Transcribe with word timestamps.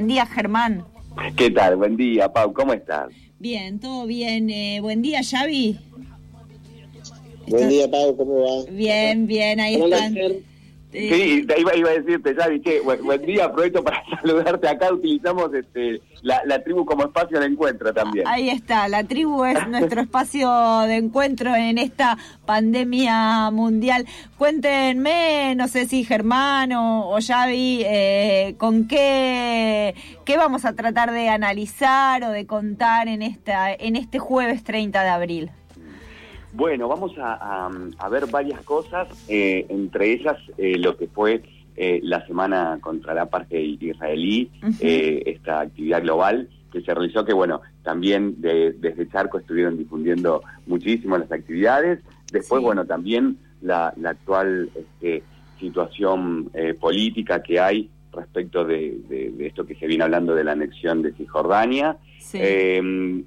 Buen 0.00 0.08
día, 0.08 0.24
Germán. 0.24 0.86
¿Qué 1.36 1.50
tal? 1.50 1.76
Buen 1.76 1.94
día, 1.94 2.32
Pau. 2.32 2.54
¿Cómo 2.54 2.72
estás? 2.72 3.12
Bien, 3.38 3.78
todo 3.78 4.06
bien. 4.06 4.48
Eh, 4.48 4.80
buen 4.80 5.02
día, 5.02 5.20
Xavi. 5.22 5.78
Buen 7.46 7.68
día, 7.68 7.90
Pau. 7.90 8.16
¿Cómo 8.16 8.40
va? 8.40 8.70
Bien, 8.70 9.26
bien. 9.26 9.60
Ahí 9.60 9.74
están. 9.74 10.14
Sí, 10.92 11.46
iba, 11.56 11.76
iba 11.76 11.90
a 11.90 11.92
decirte, 11.92 12.34
Xavi, 12.34 12.60
que 12.60 12.80
buen, 12.80 13.22
día, 13.22 13.44
aprovecho 13.44 13.82
para 13.82 14.02
saludarte. 14.22 14.68
Acá 14.68 14.92
utilizamos 14.92 15.54
este, 15.54 16.00
la, 16.22 16.62
tribu 16.64 16.84
como 16.84 17.04
espacio 17.04 17.38
de 17.38 17.46
encuentro 17.46 17.94
también. 17.94 18.26
Ahí 18.26 18.50
está, 18.50 18.88
la 18.88 19.04
tribu 19.04 19.44
es 19.44 19.66
nuestro 19.68 20.00
espacio 20.00 20.80
de 20.80 20.96
encuentro 20.96 21.54
en 21.54 21.78
esta 21.78 22.18
pandemia 22.44 23.50
mundial. 23.52 24.06
Cuéntenme, 24.36 25.54
no 25.56 25.68
sé 25.68 25.86
si 25.86 26.04
Germán 26.04 26.72
o, 26.72 27.16
Xavi, 27.24 27.82
eh, 27.84 28.54
con 28.58 28.88
qué, 28.88 29.94
qué 30.24 30.36
vamos 30.36 30.64
a 30.64 30.74
tratar 30.74 31.12
de 31.12 31.28
analizar 31.28 32.24
o 32.24 32.30
de 32.30 32.46
contar 32.46 33.06
en, 33.06 33.22
esta, 33.22 33.72
en 33.72 33.94
este 33.94 34.18
jueves 34.18 34.64
30 34.64 35.02
de 35.02 35.08
abril. 35.08 35.50
Bueno, 36.52 36.88
vamos 36.88 37.12
a, 37.18 37.68
ver 38.10 38.26
varias 38.26 38.60
cosas, 38.62 39.08
eh, 39.28 39.66
entre 39.68 40.12
ellas 40.12 40.36
eh, 40.58 40.78
lo 40.78 40.96
que 40.96 41.06
fue 41.06 41.42
eh, 41.76 42.00
la 42.02 42.26
semana 42.26 42.78
contra 42.80 43.14
la 43.14 43.26
parte 43.26 43.60
israelí, 43.60 44.50
esta 44.80 45.60
actividad 45.60 46.02
global 46.02 46.48
que 46.72 46.82
se 46.82 46.92
realizó, 46.92 47.24
que 47.24 47.32
bueno, 47.32 47.60
también 47.82 48.36
desde 48.38 49.08
Charco 49.08 49.38
estuvieron 49.38 49.76
difundiendo 49.76 50.42
muchísimo 50.66 51.16
las 51.18 51.30
actividades. 51.30 52.00
Después, 52.32 52.62
bueno, 52.62 52.84
también 52.84 53.38
la, 53.62 53.94
actual 54.04 54.70
este, 54.74 55.22
situación 55.58 56.50
política 56.80 57.42
que 57.42 57.60
hay 57.60 57.90
respecto 58.12 58.64
de, 58.64 59.34
esto 59.40 59.64
que 59.64 59.76
se 59.76 59.86
viene 59.86 60.04
hablando 60.04 60.34
de 60.34 60.44
la 60.44 60.52
anexión 60.52 61.02
de 61.02 61.12
Cisjordania. 61.12 61.96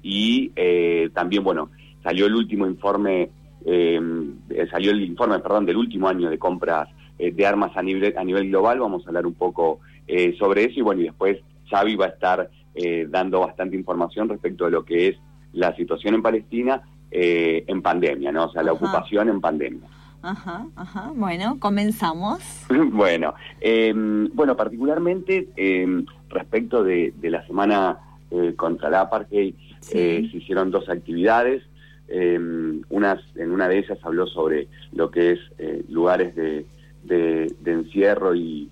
y 0.02 0.50
también, 1.12 1.42
bueno, 1.42 1.70
salió 2.04 2.26
el 2.26 2.36
último 2.36 2.66
informe, 2.66 3.30
eh, 3.64 4.00
salió 4.70 4.92
el 4.92 5.02
informe, 5.02 5.40
perdón, 5.40 5.66
del 5.66 5.78
último 5.78 6.06
año 6.06 6.30
de 6.30 6.38
compras 6.38 6.88
eh, 7.18 7.32
de 7.32 7.46
armas 7.46 7.72
a 7.76 7.82
nivel, 7.82 8.14
a 8.16 8.22
nivel 8.22 8.48
global, 8.50 8.78
vamos 8.78 9.04
a 9.04 9.08
hablar 9.08 9.26
un 9.26 9.34
poco 9.34 9.80
eh, 10.06 10.36
sobre 10.38 10.64
eso 10.64 10.80
y 10.80 10.82
bueno, 10.82 11.00
y 11.00 11.04
después 11.04 11.38
Xavi 11.70 11.96
va 11.96 12.06
a 12.06 12.10
estar 12.10 12.50
dando 13.08 13.38
bastante 13.38 13.76
información 13.76 14.28
respecto 14.28 14.64
de 14.64 14.72
lo 14.72 14.84
que 14.84 15.06
es 15.06 15.16
la 15.52 15.76
situación 15.76 16.16
en 16.16 16.22
Palestina 16.22 16.82
en 17.08 17.82
pandemia, 17.82 18.32
¿no? 18.32 18.46
O 18.46 18.50
sea, 18.50 18.64
la 18.64 18.72
ocupación 18.72 19.28
en 19.28 19.40
pandemia. 19.40 19.86
Ajá, 20.22 20.66
ajá. 20.74 21.12
Bueno, 21.14 21.56
comenzamos. 21.60 22.40
bueno, 22.90 23.34
em, 23.60 24.28
bueno, 24.34 24.56
particularmente 24.56 25.50
em, 25.54 26.04
respecto 26.28 26.82
de, 26.82 27.14
la 27.22 27.46
semana 27.46 28.00
contra 28.56 28.90
la 28.90 29.02
apartheid, 29.02 29.54
se 29.78 30.28
hicieron 30.32 30.72
dos 30.72 30.88
actividades. 30.88 31.62
Eh, 32.08 32.38
unas, 32.90 33.20
en 33.36 33.50
una 33.50 33.68
de 33.68 33.78
ellas 33.78 33.98
habló 34.02 34.26
sobre 34.26 34.68
lo 34.92 35.10
que 35.10 35.32
es 35.32 35.40
eh, 35.58 35.82
lugares 35.88 36.34
de, 36.34 36.66
encierro 37.64 38.34
y, 38.34 38.70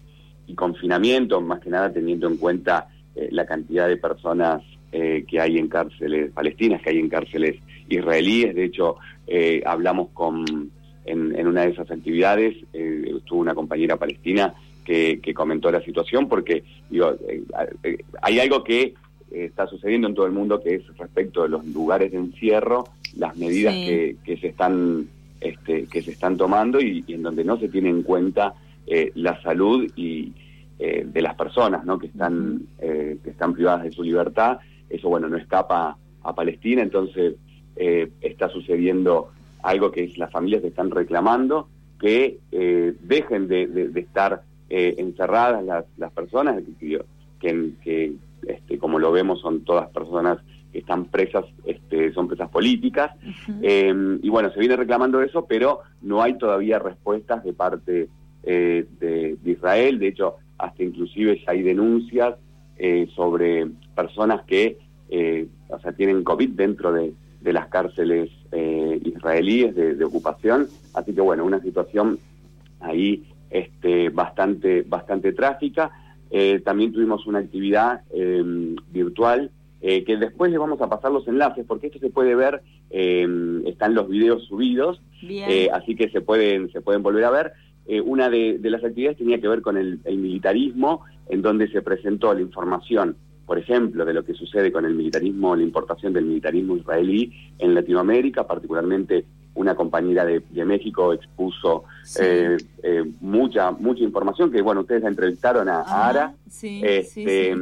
confinamiento, 0.54 1.40
más 1.40 1.60
que 1.60 1.70
nada 1.70 1.90
teniendo 1.90 2.28
en 2.28 2.36
cuenta 2.36 2.88
eh, 3.16 3.28
la 3.30 3.46
cantidad 3.46 3.88
de 3.88 3.96
personas 3.96 4.60
eh, 4.92 5.24
que 5.26 5.40
hay 5.40 5.56
en 5.56 5.66
cárceles 5.66 6.30
palestinas, 6.30 6.82
que 6.82 6.90
hay 6.90 6.98
en 6.98 7.08
cárceles 7.08 7.56
israelíes. 7.88 8.54
De 8.54 8.64
hecho, 8.64 8.96
hablamos 9.64 10.10
con 10.12 10.70
en, 11.06 11.46
una 11.46 11.62
de 11.62 11.70
esas 11.70 11.90
actividades, 11.90 12.54
estuvo 12.74 13.40
una 13.40 13.54
compañera 13.54 13.96
palestina 13.96 14.52
que, 14.84 15.20
que, 15.22 15.32
comentó 15.32 15.70
la 15.70 15.80
situación 15.80 16.28
porque 16.28 16.64
digo, 16.90 17.16
hay 18.20 18.38
algo 18.38 18.62
que 18.62 18.92
está 19.30 19.66
sucediendo 19.68 20.06
en 20.06 20.14
todo 20.14 20.26
el 20.26 20.32
mundo 20.32 20.60
que 20.62 20.74
es 20.74 20.98
respecto 20.98 21.44
de 21.44 21.48
los 21.48 21.64
lugares 21.64 22.12
de 22.12 22.18
encierro 22.18 22.84
las 23.16 23.36
medidas 23.36 23.74
que, 23.74 24.16
que, 24.24 24.36
se 24.36 24.48
están 24.48 25.08
este, 25.42 25.86
que 25.86 26.02
se 26.02 26.12
están 26.12 26.36
tomando 26.36 26.80
y, 26.80 27.04
en 27.08 27.24
donde 27.24 27.42
no 27.42 27.58
se 27.58 27.68
tiene 27.68 27.88
en 27.88 28.04
cuenta 28.04 28.54
eh, 28.86 29.10
la 29.16 29.42
salud 29.42 29.90
y 29.96 30.32
eh, 30.78 31.04
de 31.04 31.20
las 31.20 31.34
personas 31.34 31.84
¿no? 31.84 31.98
que 31.98 32.06
están 32.06 32.62
eh, 32.78 33.18
que 33.24 33.30
están 33.30 33.52
privadas 33.52 33.82
de 33.82 33.90
su 33.90 34.04
libertad. 34.04 34.58
Eso 34.88 35.08
bueno 35.08 35.28
no 35.28 35.36
escapa 35.36 35.96
a 36.22 36.34
Palestina 36.34 36.82
entonces 36.82 37.34
está 37.74 38.50
sucediendo 38.50 39.32
algo 39.62 39.90
que 39.90 40.04
es 40.04 40.18
las 40.18 40.30
familias 40.30 40.60
que 40.60 40.68
están 40.68 40.90
reclamando 40.90 41.68
que 41.98 42.38
dejen 42.50 43.48
de, 43.48 43.90
estar 43.96 44.42
encerradas 44.68 45.64
las, 45.64 45.86
las 45.96 46.12
personas 46.12 46.62
que, 46.78 47.72
que, 47.82 48.12
este, 48.46 48.78
como 48.78 48.98
lo 48.98 49.10
vemos 49.10 49.40
son 49.40 49.64
todas 49.64 49.88
personas 49.88 50.38
que 50.72 50.78
están 50.78 51.04
presas, 51.04 51.44
este, 51.64 52.12
son 52.12 52.28
presas 52.28 52.48
políticas. 52.48 53.12
Eh, 53.62 54.18
y 54.22 54.28
bueno, 54.30 54.50
se 54.50 54.58
viene 54.58 54.74
reclamando 54.74 55.20
eso, 55.20 55.44
pero 55.44 55.80
no 56.00 56.22
hay 56.22 56.38
todavía 56.38 56.78
respuestas 56.78 57.44
de 57.44 57.52
parte 57.52 58.08
eh, 58.42 58.86
de, 58.98 59.38
Israel. 59.44 59.98
De 59.98 60.08
hecho, 60.08 60.36
hasta 60.58 60.82
inclusive 60.82 61.38
ya 61.44 61.52
hay 61.52 61.62
denuncias 61.62 62.36
eh, 62.78 63.06
sobre 63.14 63.68
personas 63.94 64.42
que 64.44 64.78
o 65.68 65.78
sea, 65.80 65.92
tienen 65.92 66.24
COVID 66.24 66.50
dentro 66.50 66.90
de, 66.90 67.12
las 67.44 67.66
cárceles 67.68 68.30
israelíes 69.04 69.74
de, 69.74 70.04
ocupación. 70.04 70.68
Así 70.94 71.12
que 71.12 71.20
bueno, 71.20 71.44
una 71.44 71.60
situación 71.60 72.18
ahí 72.80 73.22
este, 73.50 74.08
bastante, 74.08 74.82
bastante 74.88 75.34
trágica. 75.34 75.90
también 76.64 76.92
tuvimos 76.92 77.26
una 77.26 77.40
actividad 77.40 78.00
virtual 78.90 79.50
eh, 79.84 80.04
que 80.04 80.16
después 80.16 80.48
les 80.48 80.60
vamos 80.60 80.80
a 80.80 80.88
pasar 80.88 81.10
los 81.10 81.26
enlaces, 81.26 81.64
porque 81.66 81.88
esto 81.88 81.98
se 81.98 82.08
puede 82.08 82.36
ver, 82.36 82.62
eh, 82.90 83.26
están 83.66 83.94
los 83.94 84.08
videos 84.08 84.44
subidos, 84.44 85.02
eh, 85.20 85.70
así 85.72 85.96
que 85.96 86.08
se 86.10 86.20
pueden, 86.20 86.70
se 86.70 86.80
pueden 86.80 87.02
volver 87.02 87.24
a 87.24 87.30
ver. 87.30 87.52
una 88.04 88.30
de, 88.30 88.60
las 88.62 88.84
actividades 88.84 89.18
tenía 89.18 89.40
que 89.40 89.48
ver 89.48 89.60
con 89.60 89.76
el, 89.76 89.98
militarismo, 90.06 91.00
en 91.28 91.42
donde 91.42 91.66
se 91.66 91.82
presentó 91.82 92.32
la 92.32 92.40
información, 92.40 93.16
por 93.44 93.58
ejemplo, 93.58 94.04
de 94.04 94.14
lo 94.14 94.24
que 94.24 94.34
sucede 94.34 94.70
con 94.70 94.84
el 94.84 94.94
militarismo, 94.94 95.56
la 95.56 95.64
importación 95.64 96.12
del 96.12 96.26
militarismo 96.26 96.76
israelí 96.76 97.32
en 97.58 97.74
Latinoamérica, 97.74 98.46
particularmente 98.46 99.24
una 99.54 99.74
compañera 99.74 100.24
de, 100.24 100.64
México 100.64 101.12
expuso 101.12 101.84
mucha 103.20 103.72
mucha 103.72 104.02
información 104.04 104.50
que 104.50 104.62
bueno 104.62 104.82
ustedes 104.82 105.02
la 105.02 105.08
entrevistaron 105.08 105.68
a, 105.68 105.80
Ara. 105.82 106.34
este, 106.46 107.52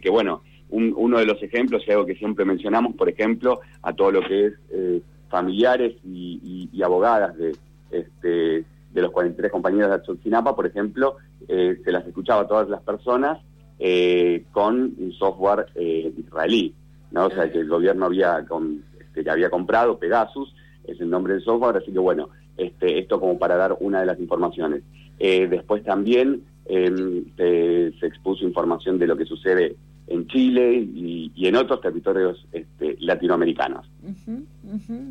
que 0.00 0.10
bueno 0.10 0.40
uno 0.72 1.18
de 1.18 1.26
los 1.26 1.42
ejemplos, 1.42 1.82
y 1.86 1.90
algo 1.90 2.06
que 2.06 2.14
siempre 2.14 2.44
mencionamos, 2.44 2.94
por 2.96 3.08
ejemplo, 3.08 3.60
a 3.82 3.92
todo 3.92 4.10
lo 4.10 4.22
que 4.22 4.46
es 4.46 4.54
eh, 4.70 5.02
familiares 5.28 5.94
y, 6.04 6.82
abogadas 6.82 7.36
de, 7.36 7.54
este, 7.90 8.64
de 8.92 9.02
los 9.02 9.12
43 9.12 9.52
compañeros 9.52 9.90
de 9.90 9.96
Achotzinapa, 9.96 10.56
por 10.56 10.66
ejemplo, 10.66 11.16
eh, 11.48 11.78
se 11.84 11.92
las 11.92 12.06
escuchaba 12.06 12.42
a 12.42 12.48
todas 12.48 12.68
las 12.68 12.82
personas 12.82 13.38
eh, 13.78 14.44
con 14.52 14.94
un 14.98 15.12
software 15.12 15.66
israelí, 15.76 16.74
¿no? 17.10 17.26
O 17.26 17.30
sea, 17.30 17.50
que 17.52 17.58
el 17.58 17.68
gobierno 17.68 18.06
había, 18.06 18.44
con, 18.46 18.82
este, 18.98 19.28
había 19.30 19.50
comprado, 19.50 19.98
Pegasus, 19.98 20.54
es 20.84 21.00
el 21.00 21.10
nombre 21.10 21.34
del 21.34 21.42
software, 21.42 21.76
así 21.76 21.92
que 21.92 21.98
bueno, 21.98 22.30
este, 22.56 22.98
esto 22.98 23.20
como 23.20 23.38
para 23.38 23.56
dar 23.56 23.76
una 23.80 24.00
de 24.00 24.06
las 24.06 24.18
informaciones. 24.18 24.82
después 25.18 25.84
también 25.84 26.42
se, 26.66 27.92
se 28.00 28.06
expuso 28.06 28.44
información 28.44 28.98
de 28.98 29.06
lo 29.06 29.16
que 29.16 29.24
sucede 29.24 29.76
en 30.12 30.26
Chile 30.26 30.74
y, 30.94 31.32
en 31.46 31.56
otros 31.56 31.80
territorios 31.80 32.46
este, 32.52 32.96
latinoamericanos. 33.00 33.90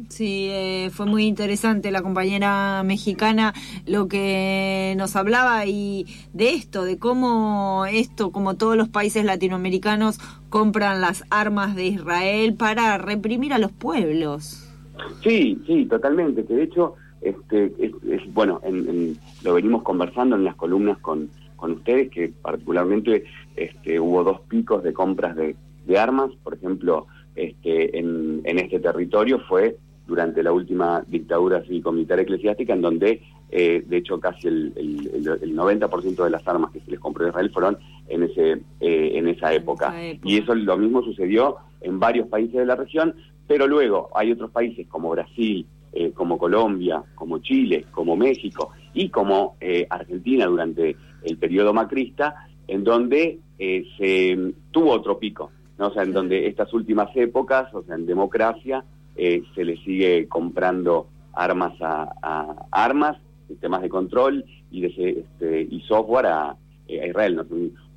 Sí, 0.07 0.47
eh, 0.49 0.89
fue 0.91 1.05
muy 1.05 1.25
interesante 1.25 1.91
la 1.91 2.01
compañera 2.01 2.83
mexicana 2.83 3.53
lo 3.85 4.07
que 4.07 4.93
nos 4.97 5.15
hablaba 5.15 5.65
y 5.65 6.05
de 6.33 6.53
esto, 6.53 6.83
de 6.83 6.97
cómo 6.97 7.85
esto, 7.91 8.31
como 8.31 8.55
todos 8.55 8.77
los 8.77 8.87
países 8.87 9.25
latinoamericanos, 9.25 10.19
compran 10.49 11.01
las 11.01 11.25
armas 11.29 11.75
de 11.75 11.87
Israel 11.87 12.53
para 12.53 12.97
reprimir 12.97 13.53
a 13.53 13.59
los 13.59 13.71
pueblos. 13.71 14.67
Sí, 15.23 15.59
sí, 15.65 15.85
totalmente. 15.85 16.45
Que 16.45 16.53
de 16.53 16.63
hecho, 16.63 16.95
este, 17.21 17.73
es, 17.79 18.33
bueno, 18.33 18.61
lo 19.43 19.53
venimos 19.53 19.83
conversando 19.83 20.35
en 20.35 20.45
las 20.45 20.55
columnas 20.55 20.97
con 20.99 21.29
con 21.61 21.73
ustedes 21.73 22.09
que 22.09 22.33
particularmente 22.41 23.23
este, 23.55 23.99
hubo 23.99 24.23
dos 24.23 24.41
picos 24.49 24.83
de 24.83 24.93
compras 24.93 25.35
de, 25.35 25.55
armas, 25.97 26.31
por 26.43 26.55
ejemplo, 26.55 27.05
este, 27.35 27.99
en, 27.99 28.41
este 28.45 28.79
territorio 28.79 29.39
fue 29.47 29.77
durante 30.07 30.41
la 30.41 30.53
última 30.53 31.03
dictadura 31.07 31.61
cívico-militar 31.63 32.19
eclesiástica, 32.21 32.73
en 32.73 32.81
donde, 32.81 33.21
eh, 33.51 33.83
de 33.85 33.97
hecho, 33.97 34.19
casi 34.19 34.47
el, 34.47 34.73
el, 34.75 35.55
90% 35.55 36.23
de 36.23 36.29
las 36.29 36.47
armas 36.47 36.71
que 36.71 36.79
se 36.79 36.91
les 36.91 36.99
compró 36.99 37.25
a 37.25 37.29
Israel 37.29 37.51
fueron 37.51 37.77
en, 38.07 38.23
ese, 38.23 38.53
eh, 38.79 39.11
en 39.15 39.27
esa 39.27 39.53
época. 39.53 39.93
Y 40.23 40.37
eso 40.37 40.55
lo 40.55 40.77
mismo 40.77 41.03
sucedió 41.03 41.57
en 41.81 41.99
varios 41.99 42.27
países 42.27 42.55
de 42.55 42.65
la 42.65 42.75
región, 42.75 43.13
pero 43.47 43.67
luego 43.67 44.09
hay 44.15 44.31
otros 44.31 44.49
países 44.49 44.87
como 44.87 45.11
Brasil, 45.11 45.67
eh, 45.93 46.11
como 46.11 46.37
Colombia, 46.37 47.03
como 47.15 47.39
Chile, 47.39 47.85
como 47.91 48.15
México 48.15 48.71
y 48.93 49.09
como 49.09 49.57
Argentina 49.89 50.45
durante 50.45 50.95
el 51.23 51.37
periodo 51.37 51.73
macrista, 51.73 52.47
en 52.67 52.83
donde 52.83 53.39
eh, 53.59 53.85
se 53.97 54.53
tuvo 54.71 54.91
otro 54.91 55.19
pico, 55.19 55.51
¿no? 55.77 55.87
O 55.87 55.93
sea, 55.93 56.03
en 56.03 56.13
donde 56.13 56.47
estas 56.47 56.73
últimas 56.73 57.09
épocas, 57.15 57.73
o 57.73 57.83
sea, 57.83 57.95
en 57.95 58.05
democracia, 58.05 58.83
eh, 59.15 59.43
se 59.53 59.65
le 59.65 59.77
sigue 59.83 60.27
comprando 60.27 61.07
armas 61.33 61.73
a, 61.81 62.65
armas, 62.71 63.17
sistemas 63.47 63.81
de 63.81 63.89
control 63.89 64.45
y, 64.71 64.81
de, 64.81 64.87
este, 65.19 65.67
y 65.69 65.81
software 65.81 66.27
a, 66.27 66.55
Israel. 66.87 67.45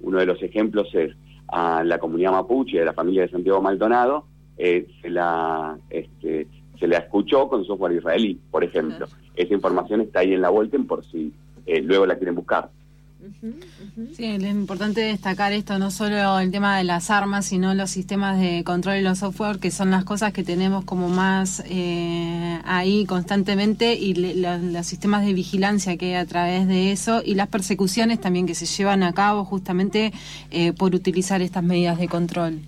Uno 0.02 0.18
de 0.18 0.26
los 0.26 0.40
ejemplos 0.42 0.88
es 0.94 1.12
a 1.48 1.82
la 1.82 1.98
comunidad 1.98 2.30
mapuche 2.30 2.78
de 2.78 2.84
la 2.84 2.92
familia 2.92 3.22
de 3.22 3.30
Santiago 3.30 3.60
Maldonado, 3.60 4.26
se 4.56 4.86
la 5.10 5.76
este, 5.90 6.46
se 6.78 6.86
la 6.86 6.98
escuchó 6.98 7.48
con 7.48 7.64
software 7.64 7.96
israelí, 7.96 8.38
por 8.52 8.62
ejemplo. 8.62 9.06
Esa 9.34 9.52
información 9.52 10.00
está 10.00 10.20
ahí 10.20 10.32
en 10.32 10.42
la 10.42 10.50
Volten 10.50 10.86
por 10.86 11.04
si 11.04 11.32
luego 11.66 12.06
la 12.06 12.16
quieren 12.16 12.36
buscar. 12.36 12.70
Sí, 14.12 14.24
es 14.24 14.42
importante 14.42 15.00
destacar 15.00 15.52
esto, 15.52 15.78
no 15.78 15.90
solo 15.90 16.38
el 16.38 16.50
tema 16.50 16.76
de 16.78 16.84
las 16.84 17.10
armas, 17.10 17.46
sino 17.46 17.74
los 17.74 17.90
sistemas 17.90 18.38
de 18.38 18.64
control 18.64 18.96
y 18.96 19.02
los 19.02 19.18
software, 19.18 19.58
que 19.58 19.70
son 19.70 19.90
las 19.90 20.04
cosas 20.04 20.32
que 20.32 20.42
tenemos 20.42 20.84
como 20.84 21.08
más 21.08 21.62
eh, 21.68 22.58
ahí 22.64 23.06
constantemente, 23.06 23.94
y 23.94 24.14
los 24.14 24.86
sistemas 24.86 25.24
de 25.24 25.32
vigilancia 25.32 25.96
que 25.96 26.06
hay 26.06 26.14
a 26.14 26.26
través 26.26 26.68
de 26.68 26.92
eso, 26.92 27.22
y 27.24 27.34
las 27.34 27.48
persecuciones 27.48 28.20
también 28.20 28.46
que 28.46 28.54
se 28.54 28.66
llevan 28.66 29.02
a 29.02 29.12
cabo 29.12 29.44
justamente 29.44 30.12
eh, 30.50 30.72
por 30.72 30.94
utilizar 30.94 31.40
estas 31.40 31.62
medidas 31.62 31.98
de 31.98 32.08
control. 32.08 32.60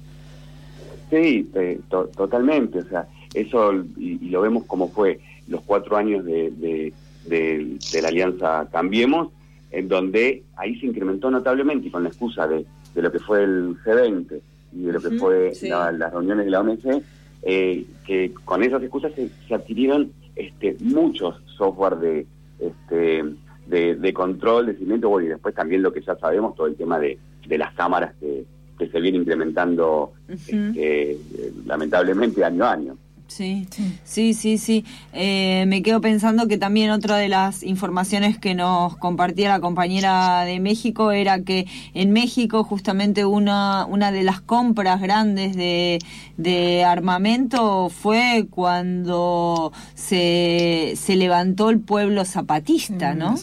Sí, 1.11 1.49
eh, 1.55 1.81
totalmente, 1.89 2.81
o 2.81 2.89
sea, 2.89 3.07
eso, 3.35 3.73
y, 3.97 4.31
lo 4.31 4.41
vemos 4.41 4.65
como 4.65 4.89
fue 4.89 5.21
los 5.49 5.63
cuatro 5.63 5.97
años 5.97 6.25
de 6.25 6.93
la 7.29 8.09
Alianza 8.09 8.69
Cambiemos, 8.73 9.29
en 9.71 9.89
donde 9.89 10.43
ahí 10.57 10.79
se 10.79 10.87
incrementó 10.87 11.31
notablemente 11.31 11.89
y 11.89 11.91
con 11.91 12.03
la 12.03 12.09
excusa 12.09 12.47
de, 12.47 12.65
lo 12.95 13.13
que 13.13 13.19
fue 13.19 13.45
el 13.45 13.77
G20 13.85 14.41
y 14.73 14.83
de 14.83 14.93
lo 14.93 15.01
que 15.01 15.11
fue 15.11 15.53
las 15.63 16.13
reuniones 16.13 16.45
de 16.45 16.51
la 16.51 16.61
OMC, 16.61 17.03
eh, 17.43 17.85
que 18.07 18.33
con 18.45 18.63
esas 18.63 18.83
excusas 18.83 19.13
se, 19.15 19.55
adquirieron 19.55 20.13
este, 20.35 20.77
muchos 20.81 21.41
software 21.57 21.97
de, 21.97 22.27
este, 22.59 23.25
de, 23.67 24.13
control, 24.13 24.67
de 24.67 24.73
seguimiento, 24.75 25.21
y 25.21 25.29
después 25.29 25.55
también 25.55 25.83
lo 25.83 25.93
que 25.93 26.01
ya 26.01 26.17
sabemos, 26.17 26.55
todo 26.55 26.67
el 26.67 26.77
tema 26.77 26.99
de, 26.99 27.19
las 27.49 27.75
cámaras 27.75 28.15
que, 28.21 28.45
se 28.79 29.01
viene 29.01 29.17
incrementando 29.17 30.13
este, 30.29 31.19
lamentablemente 31.65 32.45
año 32.45 32.65
a 32.65 32.73
año. 32.73 32.99
Sí, 33.29 33.67
sí, 34.05 34.35
sí, 34.35 34.57
sí. 34.57 34.85
Eh, 35.13 35.65
me 35.67 35.83
quedo 35.83 36.01
pensando 36.01 36.47
que 36.47 36.59
también 36.59 36.91
otra 36.91 37.17
de 37.17 37.29
las 37.29 37.63
informaciones 37.63 38.39
que 38.39 38.55
nos 38.55 38.97
compartía 38.97 39.49
la 39.49 39.61
compañera 39.61 40.45
de 40.45 40.61
México 40.61 41.11
era 41.11 41.41
que 41.41 41.67
en 41.93 42.13
México 42.13 42.65
justamente 42.65 43.25
una, 43.25 43.85
una 43.87 44.13
de 44.13 44.23
las 44.23 44.41
compras 44.41 45.03
grandes 45.03 45.57
de, 45.57 45.99
de 46.37 46.85
armamento 46.85 47.91
fue 47.91 48.47
cuando 48.49 49.73
se, 49.95 50.95
se 50.97 51.17
levantó 51.17 51.71
el 51.71 51.81
pueblo 51.81 52.25
zapatista, 52.25 53.15
¿no? 53.15 53.37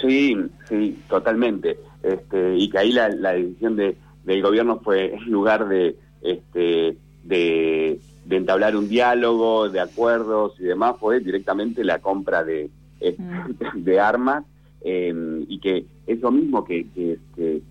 Sí, 0.00 0.36
sí, 0.68 0.98
totalmente. 1.08 1.78
Este, 2.02 2.56
y 2.56 2.68
que 2.68 2.78
ahí 2.78 2.92
la, 2.92 3.08
la 3.08 3.32
decisión 3.32 3.76
de, 3.76 3.96
del 4.24 4.42
gobierno 4.42 4.80
fue 4.82 5.14
en 5.14 5.30
lugar 5.30 5.68
de... 5.68 5.96
Este, 6.22 6.96
de 7.24 8.00
de 8.32 8.38
entablar 8.38 8.74
un 8.76 8.88
diálogo, 8.88 9.68
de 9.68 9.78
acuerdos 9.78 10.54
y 10.58 10.64
demás, 10.64 10.96
fue 10.98 11.20
directamente 11.20 11.84
la 11.84 11.98
compra 11.98 12.42
de, 12.42 12.70
mm. 13.00 13.74
de 13.84 14.00
armas 14.00 14.44
em, 14.80 15.44
y 15.48 15.58
que 15.58 15.84
eso 16.06 16.30
mismo 16.30 16.64
que, 16.64 16.86
que, 16.94 17.18
que, 17.36 17.62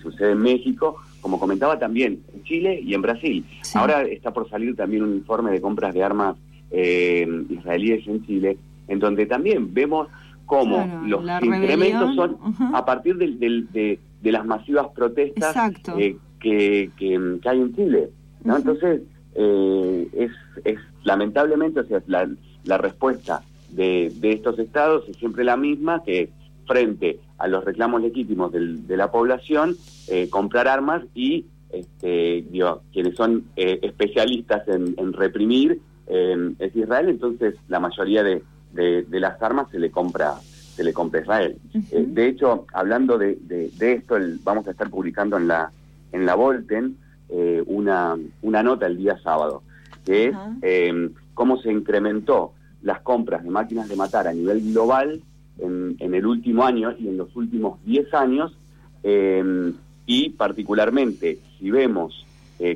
sucede 0.00 0.32
en 0.32 0.38
México, 0.38 0.98
como 1.20 1.40
comentaba 1.40 1.80
también 1.80 2.20
en 2.32 2.44
Chile 2.44 2.80
y 2.80 2.94
en 2.94 3.02
Brasil. 3.02 3.44
Ahora 3.74 4.02
está 4.02 4.32
por 4.32 4.48
salir 4.48 4.76
también 4.76 5.02
un 5.02 5.14
informe 5.14 5.50
de 5.50 5.60
compras 5.60 5.92
de 5.92 6.04
armas 6.04 6.36
em, 6.70 7.46
israelíes 7.50 8.06
en 8.06 8.24
Chile, 8.24 8.58
en 8.86 9.00
donde 9.00 9.26
también 9.26 9.74
vemos 9.74 10.06
cómo 10.44 11.02
los 11.06 11.24
incrementos 11.42 12.14
son 12.14 12.38
a 12.72 12.84
partir 12.84 13.16
del, 13.16 13.40
de, 13.72 13.98
de, 14.22 14.32
las 14.32 14.46
masivas 14.46 14.86
protestas 14.94 15.56
eh, 15.98 16.16
que, 16.38 16.90
que, 16.96 17.40
hay 17.48 17.60
en 17.60 17.74
Chile. 17.74 18.10
¿no? 18.44 18.58
Entonces, 18.58 19.00
eh, 19.38 20.08
es, 20.14 20.32
es, 20.64 20.78
lamentablemente, 21.04 21.80
o 21.80 21.84
sea, 21.84 22.02
la, 22.06 22.28
la 22.64 22.78
respuesta 22.78 23.42
de, 23.70 24.12
de, 24.16 24.32
estos 24.32 24.58
estados 24.58 25.06
es 25.08 25.16
siempre 25.16 25.44
la 25.44 25.56
misma, 25.56 26.02
que 26.02 26.30
frente 26.66 27.20
a 27.38 27.46
los 27.46 27.64
reclamos 27.64 28.00
legítimos 28.00 28.50
de 28.52 28.96
la 28.96 29.10
población, 29.10 29.76
eh, 30.08 30.28
comprar 30.30 30.68
armas 30.68 31.04
y 31.14 31.44
este, 31.70 32.44
digo, 32.50 32.82
quienes 32.92 33.14
son 33.14 33.44
eh, 33.56 33.78
especialistas 33.82 34.66
en, 34.68 35.12
reprimir 35.12 35.80
es 36.08 36.76
Israel, 36.76 37.08
entonces 37.08 37.56
la 37.66 37.80
mayoría 37.80 38.22
de, 38.22 38.40
de, 38.72 39.20
las 39.20 39.42
armas 39.42 39.68
se 39.70 39.80
le 39.80 39.90
compra 39.90 40.34
se 40.40 40.84
le 40.84 40.92
compra 40.92 41.18
a 41.18 41.22
Israel. 41.24 41.58
de 41.90 42.28
hecho, 42.28 42.64
hablando 42.72 43.18
de, 43.18 43.36
de, 43.40 43.92
esto, 43.92 44.16
vamos 44.44 44.68
a 44.68 44.70
estar 44.70 44.88
publicando 44.88 45.36
en 45.36 45.48
la 45.48 45.72
en 46.12 46.24
la 46.24 46.36
Volten 46.36 46.96
eh, 47.28 47.62
una, 47.66 48.16
una 48.42 48.62
nota 48.62 48.86
el 48.86 48.98
día 48.98 49.18
sábado, 49.18 49.62
que 50.04 50.26
es 50.26 50.36
eh, 50.62 51.10
cómo 51.34 51.60
se 51.60 51.72
incrementó 51.72 52.52
las 52.82 53.00
compras 53.00 53.42
de 53.42 53.50
máquinas 53.50 53.88
de 53.88 53.96
matar 53.96 54.28
a 54.28 54.32
nivel 54.32 54.60
global 54.72 55.20
en, 55.58 55.96
en 55.98 56.14
el 56.14 56.24
último 56.24 56.64
año 56.64 56.94
y 56.96 57.08
en 57.08 57.16
los 57.16 57.34
últimos 57.34 57.82
10 57.84 58.14
años, 58.14 58.56
eh, 59.02 59.72
y 60.06 60.30
particularmente 60.30 61.40
si 61.58 61.70
vemos 61.70 62.24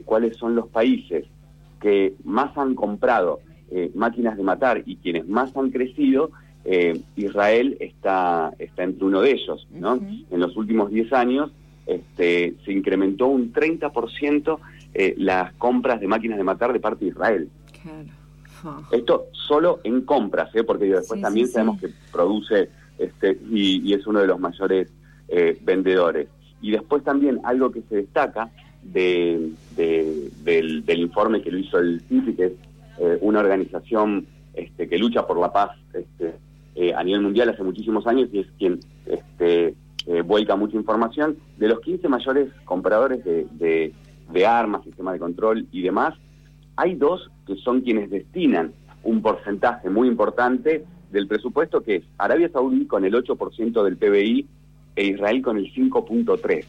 cuáles 0.04 0.36
son 0.36 0.54
los 0.54 0.68
países 0.68 1.24
que 1.80 2.12
más 2.24 2.56
han 2.58 2.74
comprado 2.74 3.40
máquinas 3.94 4.36
de 4.36 4.42
matar 4.42 4.82
y 4.84 4.96
quienes 4.96 5.26
más 5.26 5.56
han 5.56 5.70
crecido, 5.70 6.32
Israel 7.16 7.78
está, 7.80 8.52
está 8.58 8.82
entre 8.82 9.06
uno 9.06 9.22
de 9.22 9.32
ellos. 9.32 9.66
¿no? 9.72 9.94
En 9.94 10.40
los 10.40 10.54
últimos 10.58 10.90
10 10.90 11.14
años 11.14 11.50
este, 11.86 12.54
se 12.64 12.72
incrementó 12.72 13.26
un 13.26 13.52
30% 13.52 14.58
eh, 14.92 15.14
las 15.18 15.52
compras 15.54 16.00
de 16.00 16.08
máquinas 16.08 16.36
de 16.36 16.44
matar 16.44 16.72
de 16.72 16.80
parte 16.80 17.04
de 17.04 17.10
Israel. 17.12 17.48
Esto 18.90 19.26
solo 19.32 19.80
en 19.84 20.02
compras, 20.02 20.54
¿eh? 20.54 20.64
porque 20.64 20.86
después 20.86 21.20
también 21.20 21.48
sabemos 21.48 21.80
que 21.80 21.88
produce 22.12 22.68
este, 22.98 23.38
y, 23.50 23.92
es 23.94 24.06
uno 24.06 24.20
de 24.20 24.26
los 24.26 24.38
mayores 24.38 24.88
eh, 25.28 25.58
vendedores. 25.62 26.28
Y 26.60 26.72
después 26.72 27.02
también 27.04 27.40
algo 27.44 27.70
que 27.70 27.82
se 27.88 27.96
destaca 27.96 28.50
de, 28.82 29.52
del, 29.76 30.84
informe 31.00 31.40
que 31.40 31.50
lo 31.50 31.58
hizo 31.58 31.78
el 31.78 32.02
CIFI, 32.02 32.34
que 32.34 32.44
es 32.46 32.52
eh, 32.98 33.18
una 33.20 33.40
organización 33.40 34.26
este, 34.54 34.88
que 34.88 34.98
lucha 34.98 35.26
por 35.26 35.38
la 35.38 35.52
paz 35.52 35.70
este, 35.94 36.94
a 36.94 37.04
nivel 37.04 37.22
mundial 37.22 37.48
hace 37.48 37.62
muchísimos 37.62 38.06
años 38.06 38.28
y 38.32 38.40
es 38.40 38.46
quien 38.58 38.80
este, 39.06 39.74
eh, 40.06 40.22
vuelca 40.22 40.56
mucha 40.56 40.76
información. 40.76 41.36
De 41.56 41.68
los 41.68 41.80
15 41.80 42.08
mayores 42.08 42.48
compradores 42.64 43.24
de, 43.24 43.92
de, 44.30 44.46
armas, 44.46 44.84
sistema 44.84 45.12
de 45.12 45.18
control 45.18 45.66
y 45.72 45.82
demás, 45.82 46.14
hay 46.76 46.94
dos 46.94 47.30
que 47.46 47.56
son 47.56 47.82
quienes 47.82 48.10
destinan 48.10 48.72
un 49.02 49.22
porcentaje 49.22 49.90
muy 49.90 50.08
importante 50.08 50.84
del 51.10 51.26
presupuesto, 51.26 51.82
que 51.82 51.96
es 51.96 52.04
Arabia 52.18 52.48
Saudí 52.50 52.86
con 52.86 53.04
el 53.04 53.12
8% 53.14 53.82
del 53.82 53.96
PBI 53.96 54.46
e 54.96 55.04
Israel 55.04 55.42
con 55.42 55.56
el 55.58 55.72
5.3%. 55.72 56.64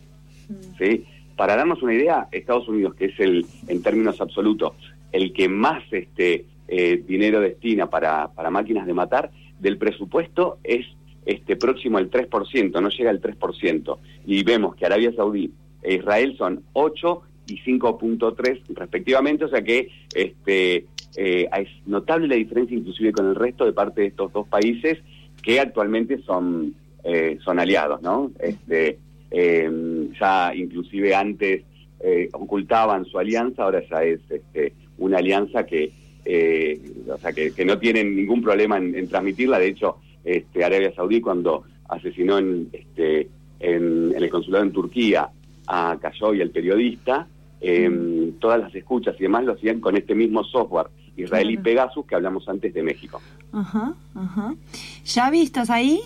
¿sí? 0.78 1.06
Para 1.38 1.56
darnos 1.56 1.82
una 1.82 1.94
idea, 1.94 2.28
Estados 2.32 2.68
Unidos, 2.68 2.96
que 2.96 3.06
es 3.06 3.20
el, 3.20 3.46
en 3.68 3.82
términos 3.82 4.20
absolutos, 4.20 4.74
el 5.12 5.34
que 5.34 5.48
más 5.48 5.84
este, 5.92 6.46
eh, 6.68 7.04
dinero 7.06 7.40
destina 7.40 7.90
para, 7.90 8.30
para 8.30 8.50
máquinas 8.50 8.86
de 8.86 8.94
matar, 8.94 9.32
del 9.60 9.78
presupuesto 9.78 10.58
es 10.64 10.86
este, 11.26 11.56
próximo 11.56 11.98
al 11.98 12.10
3%, 12.10 12.82
no 12.82 12.90
llega 12.90 13.10
al 13.10 13.22
3%. 13.22 13.98
Y 14.26 14.44
vemos 14.44 14.76
que 14.76 14.86
Arabia 14.86 15.14
Saudí 15.16 15.52
e 15.84 15.96
Israel 15.96 16.36
son 16.38 16.64
8 16.74 17.22
y 17.48 17.58
5.3 17.60 18.62
respectivamente, 18.70 19.46
o 19.46 19.50
sea 19.50 19.64
que 19.64 19.90
este, 20.14 20.86
eh, 21.16 21.48
es 21.58 21.70
notable 21.86 22.28
la 22.28 22.36
diferencia 22.36 22.78
inclusive 22.78 23.12
con 23.12 23.28
el 23.28 23.36
resto 23.36 23.66
de 23.66 23.74
parte 23.74 24.02
de 24.02 24.08
estos 24.08 24.32
dos 24.32 24.48
países 24.48 25.00
que 25.42 25.60
actualmente 25.60 26.22
son, 26.24 26.76
eh, 27.04 27.38
son 27.44 27.60
aliados, 27.60 28.02
¿no? 28.02 28.32
Este, 28.40 29.00
em, 29.32 30.14
ya 30.20 30.54
inclusive 30.56 31.16
antes 31.16 31.64
eh, 32.00 32.30
ocultaban 32.34 33.06
su 33.06 33.18
alianza, 33.20 33.64
ahora 33.64 33.84
ya 33.90 34.04
es 34.04 34.20
este, 34.30 34.74
una 34.98 35.18
alianza 35.18 35.66
que, 35.66 35.92
o 37.08 37.18
sea, 37.18 37.34
que, 37.34 37.66
no 37.66 37.80
tienen 37.80 38.16
ningún 38.16 38.42
problema 38.42 38.78
en 38.78 39.08
transmitirla, 39.08 39.58
de 39.60 39.68
hecho 39.70 39.98
este, 40.24 40.64
Arabia 40.64 40.94
Saudí 40.96 41.22
cuando 41.22 41.64
asesinó 41.90 42.38
en, 42.38 42.70
este, 42.72 43.30
en, 43.60 44.14
el 44.16 44.30
consulado 44.30 44.64
en 44.64 44.72
Turquía 44.72 45.30
a 45.68 45.98
Khashoggi, 46.02 46.42
el 46.42 46.52
periodista, 46.52 47.28
em, 47.60 48.34
todas 48.40 48.60
las 48.60 48.74
escuchas 48.74 49.16
y 49.20 49.24
demás 49.24 49.46
lo 49.46 49.54
hacían 49.54 49.80
con 49.80 49.98
este 49.98 50.16
mismo 50.16 50.44
software 50.44 50.88
israelí 51.16 51.58
Pegasus 51.58 52.06
que 52.06 52.16
hablamos 52.16 52.48
antes 52.48 52.74
de 52.74 52.84
México. 52.84 53.22
Ajá, 53.52 53.94
ajá. 54.16 54.56
¿Ya 55.06 55.30
vistas 55.30 55.70
ahí? 55.70 56.00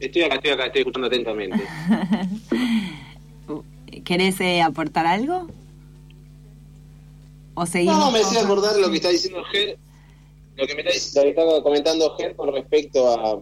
Estoy 0.00 0.22
acá, 0.22 0.36
estoy 0.36 0.50
acá, 0.50 0.66
estoy 0.66 0.80
escuchando 0.80 1.06
atentamente. 1.06 1.62
¿Querés 4.04 4.40
eh, 4.40 4.60
aportar 4.60 5.06
algo? 5.06 5.46
¿O 7.54 7.66
seguimos? 7.66 7.98
No, 7.98 8.10
me 8.10 8.18
hacía 8.18 8.42
acordar 8.42 8.76
lo 8.76 8.90
que 8.90 8.96
está 8.96 9.10
diciendo 9.10 9.44
Ger, 9.44 9.78
lo 10.56 10.66
que 10.66 10.74
me 10.74 10.82
está, 10.82 11.20
lo 11.20 11.24
que 11.24 11.30
estaba 11.30 11.62
comentando 11.62 12.14
Ger 12.16 12.36
con 12.36 12.52
respecto 12.52 13.08
a, 13.08 13.40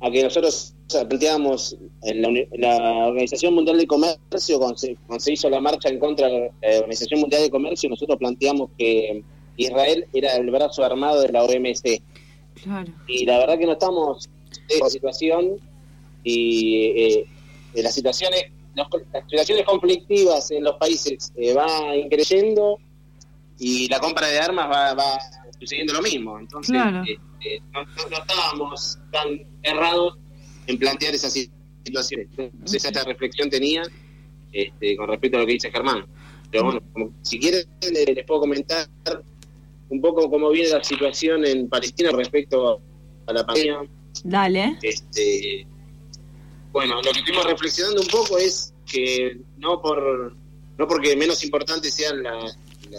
a 0.00 0.10
que 0.10 0.22
nosotros 0.22 0.74
planteábamos 0.88 1.76
en 2.02 2.22
la, 2.22 2.28
en 2.28 2.60
la, 2.60 3.06
Organización 3.08 3.54
Mundial 3.54 3.78
de 3.78 3.86
Comercio, 3.86 4.58
cuando 4.58 4.76
se, 4.76 4.96
cuando 5.06 5.24
se, 5.24 5.32
hizo 5.32 5.48
la 5.48 5.60
marcha 5.60 5.88
en 5.88 5.98
contra 5.98 6.28
de 6.28 6.50
la 6.62 6.78
Organización 6.78 7.20
Mundial 7.20 7.42
de 7.42 7.50
Comercio, 7.50 7.88
nosotros 7.88 8.18
planteamos 8.18 8.70
que 8.76 9.22
Israel 9.56 10.06
era 10.12 10.36
el 10.36 10.50
brazo 10.50 10.84
armado 10.84 11.22
de 11.22 11.32
la 11.32 11.44
OMC. 11.44 12.02
Claro. 12.62 12.92
Y 13.08 13.24
la 13.24 13.38
verdad 13.38 13.58
que 13.58 13.66
no 13.66 13.72
estamos 13.72 14.28
en 14.68 14.76
esa 14.76 14.90
situación 14.90 15.60
y 16.22 16.92
eh, 16.96 17.26
las 17.74 17.94
situaciones 17.94 18.44
las 18.74 18.88
situaciones 19.28 19.64
conflictivas 19.64 20.50
en 20.50 20.64
los 20.64 20.76
países 20.76 21.32
eh, 21.36 21.54
va 21.54 21.96
increyendo 21.96 22.78
y 23.58 23.88
la 23.88 24.00
compra 24.00 24.26
de 24.26 24.38
armas 24.38 24.68
va, 24.68 24.94
va 24.94 25.18
sucediendo 25.58 25.92
lo 25.94 26.02
mismo. 26.02 26.38
Entonces, 26.38 26.72
Claro. 26.72 27.02
eh, 27.04 27.18
eh, 27.44 27.60
no, 27.72 27.82
no- 27.84 28.08
no 28.10 28.16
estábamos 28.18 28.98
tan 29.10 29.28
errados 29.62 30.18
en 30.66 30.78
plantear 30.78 31.14
esas 31.14 31.32
situaciones. 31.84 32.28
Entonces, 32.36 32.84
esta 32.84 33.04
reflexión 33.04 33.50
tenía 33.50 33.82
este, 34.52 34.96
con 34.96 35.08
respecto 35.08 35.36
a 35.36 35.40
lo 35.40 35.46
que 35.46 35.54
dice 35.54 35.70
Germán. 35.70 36.06
Pero 36.50 36.64
bueno, 36.64 36.80
como- 36.92 37.12
si 37.22 37.40
quieren, 37.40 37.64
le- 37.92 38.14
les 38.14 38.24
puedo 38.24 38.40
comentar 38.42 38.86
un 39.88 40.00
poco 40.00 40.30
cómo 40.30 40.50
viene 40.50 40.68
la 40.70 40.84
situación 40.84 41.44
en 41.44 41.68
Palestina 41.68 42.10
respecto 42.12 42.80
a 43.26 43.32
la 43.32 43.44
pandemia. 43.44 43.80
Dale. 44.22 44.78
Este, 44.80 45.66
bueno, 46.72 46.96
lo 47.02 47.10
que 47.10 47.18
estuvimos 47.18 47.44
reflexionando 47.46 48.00
un 48.00 48.06
poco 48.06 48.38
es 48.38 48.72
que 48.86 49.38
no 49.58 49.80
por 49.82 50.36
no 50.78 50.86
porque 50.88 51.16
menos 51.16 51.42
importante 51.44 51.90
sean 51.90 52.22
la- 52.22 52.46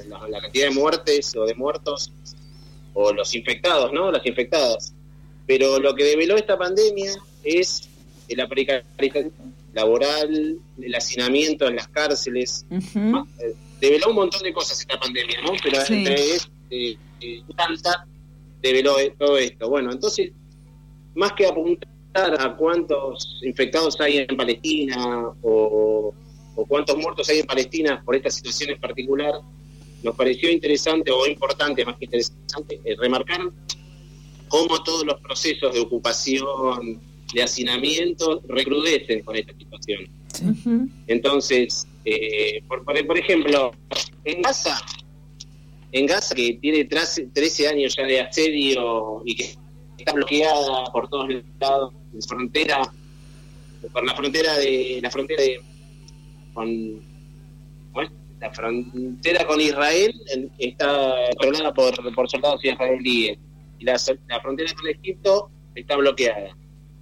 la- 0.10 0.28
la 0.30 0.42
cantidad 0.42 0.68
de 0.70 0.74
muertes 0.76 1.36
o 1.38 1.46
de 1.46 1.56
muertos 1.56 2.12
o 2.96 3.14
los 3.14 3.36
infectados, 3.36 3.94
¿no? 3.94 4.12
Las 4.12 4.26
infectadas. 4.26 4.94
Pero 5.46 5.80
lo 5.80 5.94
que 5.94 6.04
develó 6.04 6.36
esta 6.36 6.58
pandemia 6.58 7.12
es 7.44 7.88
la 8.30 8.48
precarización 8.48 9.32
laboral, 9.74 10.58
el 10.82 10.96
hacinamiento 10.96 11.68
en 11.68 11.76
las 11.76 11.88
cárceles. 11.90 12.66
Ujú. 12.72 13.28
Eh, 13.40 13.54
Develó 13.80 14.10
un 14.10 14.16
montón 14.16 14.42
de 14.42 14.54
cosas 14.54 14.80
esta 14.80 14.98
pandemia, 14.98 15.42
¿no? 15.44 15.52
Pero 15.62 15.82
Sí. 15.82 15.94
entre 15.96 16.16
eh, 16.72 16.98
eh, 17.22 17.42
tanta 17.56 18.08
develó 18.62 18.98
eh, 18.98 19.14
todo 19.20 19.38
esto. 19.38 19.70
Bueno, 19.70 19.92
entonces, 19.92 20.32
más 21.14 21.34
que 21.34 21.46
apuntar 21.46 22.42
a 22.42 22.56
cuántos 22.56 23.42
infectados 23.44 24.00
hay 24.00 24.20
en 24.20 24.38
Palestina 24.38 25.28
o, 25.42 26.14
o 26.56 26.66
cuántos 26.66 26.96
muertos 26.98 27.28
hay 27.30 27.40
en 27.40 27.46
Palestina 27.46 28.02
por 28.04 28.16
esta 28.16 28.30
situación 28.32 28.72
en 28.72 28.80
particular, 28.80 29.34
nos 30.06 30.16
pareció 30.16 30.50
interesante 30.52 31.12
o 31.12 31.26
importante, 31.28 31.84
más 31.84 31.98
que 31.98 32.06
interesante, 32.06 32.80
eh, 32.86 32.96
remarcar 32.98 33.42
cómo 34.48 34.82
todos 34.84 35.06
los 35.06 35.20
procesos 35.20 35.74
de 35.74 35.80
ocupación, 35.80 37.02
de 37.34 37.44
hacinamiento, 37.44 38.42
recrudecen 38.48 39.24
con 39.24 39.36
esta 39.36 39.54
situación. 39.58 40.08
Entonces, 41.08 41.88
eh, 42.06 42.62
por, 42.68 42.86
por, 42.86 43.06
por 43.08 43.18
ejemplo, 43.18 43.72
en 44.24 44.42
Gaza, 44.42 44.80
en 45.92 46.06
Gaza 46.06 46.36
que 46.36 46.54
tiene 46.62 46.86
tras- 46.86 47.22
13 47.34 47.68
años 47.68 47.96
ya 47.98 48.04
de 48.06 48.22
asedio 48.22 49.22
y 49.26 49.36
que 49.36 49.56
está 49.98 50.14
bloqueada 50.14 50.86
por 50.94 51.08
todos 51.10 51.28
lados, 51.60 51.94
frontera, 52.28 52.82
por 53.92 54.06
la 54.06 54.14
frontera 54.16 54.58
de 54.58 55.00
la 55.02 55.10
frontera 55.10 55.42
de 55.44 55.60
con. 56.54 57.15
La 58.40 58.52
frontera 58.52 59.46
con 59.48 59.62
Israel 59.62 60.14
está 60.58 61.16
controlada 61.38 61.74
por, 61.74 62.16
por 62.16 62.30
soldados 62.30 62.64
israelíes 62.64 63.38
y 63.80 63.86
la, 63.86 63.98
frontera 64.42 64.74
con 64.74 64.88
Egipto 64.90 65.50
está 65.74 65.96
bloqueada. 65.96 66.56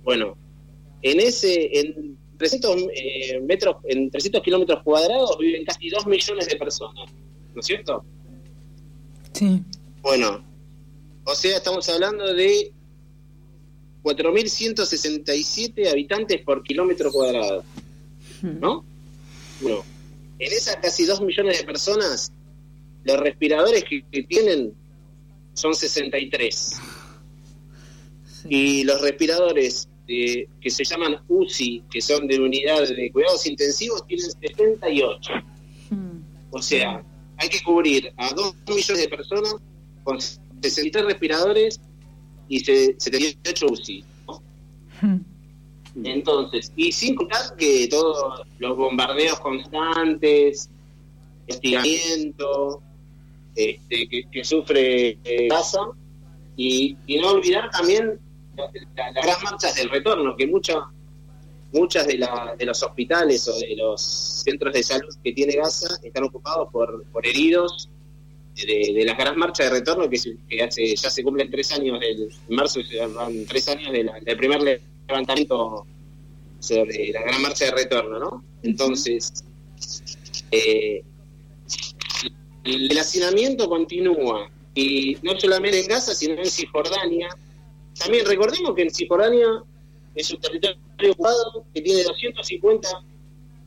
Bueno, 0.03 0.37
en 1.01 1.19
ese 1.19 1.79
en 1.79 2.17
300 2.37 2.77
eh, 2.95 3.39
metros 3.41 3.77
en 3.85 4.09
300 4.09 4.41
kilómetros 4.41 4.83
cuadrados 4.83 5.37
viven 5.39 5.65
casi 5.65 5.89
2 5.89 6.07
millones 6.07 6.47
de 6.47 6.55
personas, 6.55 7.11
¿no 7.53 7.59
es 7.59 7.65
cierto? 7.65 8.03
Sí. 9.33 9.61
Bueno, 10.01 10.43
o 11.25 11.35
sea, 11.35 11.57
estamos 11.57 11.87
hablando 11.89 12.33
de 12.33 12.71
4.167 14.03 15.89
habitantes 15.89 16.41
por 16.41 16.61
kilómetro 16.63 17.11
cuadrado, 17.11 17.63
¿no? 18.41 18.83
Bueno, 19.61 19.83
en 20.39 20.51
esas 20.53 20.75
casi 20.77 21.05
2 21.05 21.21
millones 21.21 21.59
de 21.59 21.63
personas, 21.65 22.31
los 23.03 23.17
respiradores 23.19 23.83
que, 23.83 24.03
que 24.11 24.23
tienen 24.23 24.73
son 25.53 25.73
63. 25.75 26.73
Y 28.49 28.83
los 28.83 28.99
respiradores 29.01 29.87
eh, 30.07 30.47
que 30.59 30.69
se 30.69 30.83
llaman 30.83 31.21
UCI, 31.29 31.83
que 31.89 32.01
son 32.01 32.27
de 32.27 32.39
unidad 32.39 32.87
de 32.87 33.11
cuidados 33.11 33.45
intensivos, 33.47 34.05
tienen 34.07 34.29
78. 34.31 35.31
O 36.51 36.61
sea, 36.61 37.03
hay 37.37 37.49
que 37.49 37.61
cubrir 37.63 38.11
a 38.17 38.29
2 38.33 38.55
millones 38.67 39.01
de 39.03 39.09
personas 39.09 39.55
con 40.03 40.19
63 40.19 41.05
respiradores 41.05 41.79
y 42.49 42.59
se- 42.59 42.95
78 42.97 43.65
UCI. 43.69 44.03
¿no? 44.27 44.43
Entonces, 46.03 46.71
y 46.75 46.91
sin 46.91 47.13
contar 47.15 47.55
que 47.57 47.87
todos 47.87 48.41
los 48.59 48.75
bombardeos 48.77 49.39
constantes, 49.39 50.69
hostigamiento 51.49 52.81
este, 53.55 54.07
que, 54.31 54.43
sufre 54.43 55.17
eh, 55.23 55.47
Gaza, 55.49 55.79
y, 56.55 56.95
no 57.19 57.31
olvidar 57.31 57.69
también 57.71 58.19
la- 58.55 58.69
la- 58.95 59.11
las 59.11 59.25
gran 59.25 59.43
marchas 59.43 59.75
del 59.75 59.89
retorno, 59.89 60.35
que 60.35 60.47
muchas 60.47 60.77
muchas 61.71 62.05
de, 62.05 62.19
la- 62.19 62.53
de 62.57 62.65
los 62.67 62.83
hospitales 62.83 63.47
o 63.47 63.57
de 63.57 63.75
los 63.75 63.99
centros 64.01 64.73
de 64.73 64.83
salud 64.83 65.09
que 65.23 65.31
tiene 65.33 65.55
Gaza 65.55 65.87
están 66.03 66.23
ocupados 66.23 66.69
por, 66.71 67.03
por 67.11 67.25
heridos 67.25 67.89
de, 68.55 68.93
de 68.93 69.05
las 69.05 69.17
gran 69.17 69.35
marchas 69.37 69.71
de 69.71 69.79
retorno 69.79 70.07
que, 70.07 70.17
se- 70.17 70.37
que 70.47 70.61
hace, 70.61 70.95
ya 70.95 71.09
se 71.09 71.23
cumplen 71.23 71.49
tres 71.49 71.71
años 71.71 71.99
del 71.99 72.29
en 72.47 72.55
marzo 72.55 72.79
se 72.83 73.03
van 73.07 73.45
tres 73.47 73.67
años 73.69 73.91
de 73.91 74.03
la- 74.03 74.19
del 74.19 74.37
primer 74.37 74.61
levantamiento 75.13 75.85
sobre 76.59 77.11
la 77.11 77.21
gran 77.21 77.41
marcha 77.41 77.65
de 77.65 77.71
retorno 77.71 78.19
no 78.19 78.43
entonces 78.63 79.43
eh, 80.51 81.03
el 82.63 82.97
hacinamiento 82.97 83.67
continúa 83.67 84.49
y 84.75 85.17
no 85.21 85.39
solamente 85.39 85.79
en 85.79 85.87
Gaza 85.87 86.13
sino 86.13 86.35
en 86.35 86.45
Cisjordania. 86.45 87.29
También 87.97 88.25
recordemos 88.25 88.73
que 88.75 88.83
en 88.83 88.91
Cisjordania 88.91 89.63
es 90.15 90.31
un 90.31 90.39
territorio 90.39 90.77
ocupado 91.11 91.65
que 91.73 91.81
tiene 91.81 92.03
250 92.03 92.87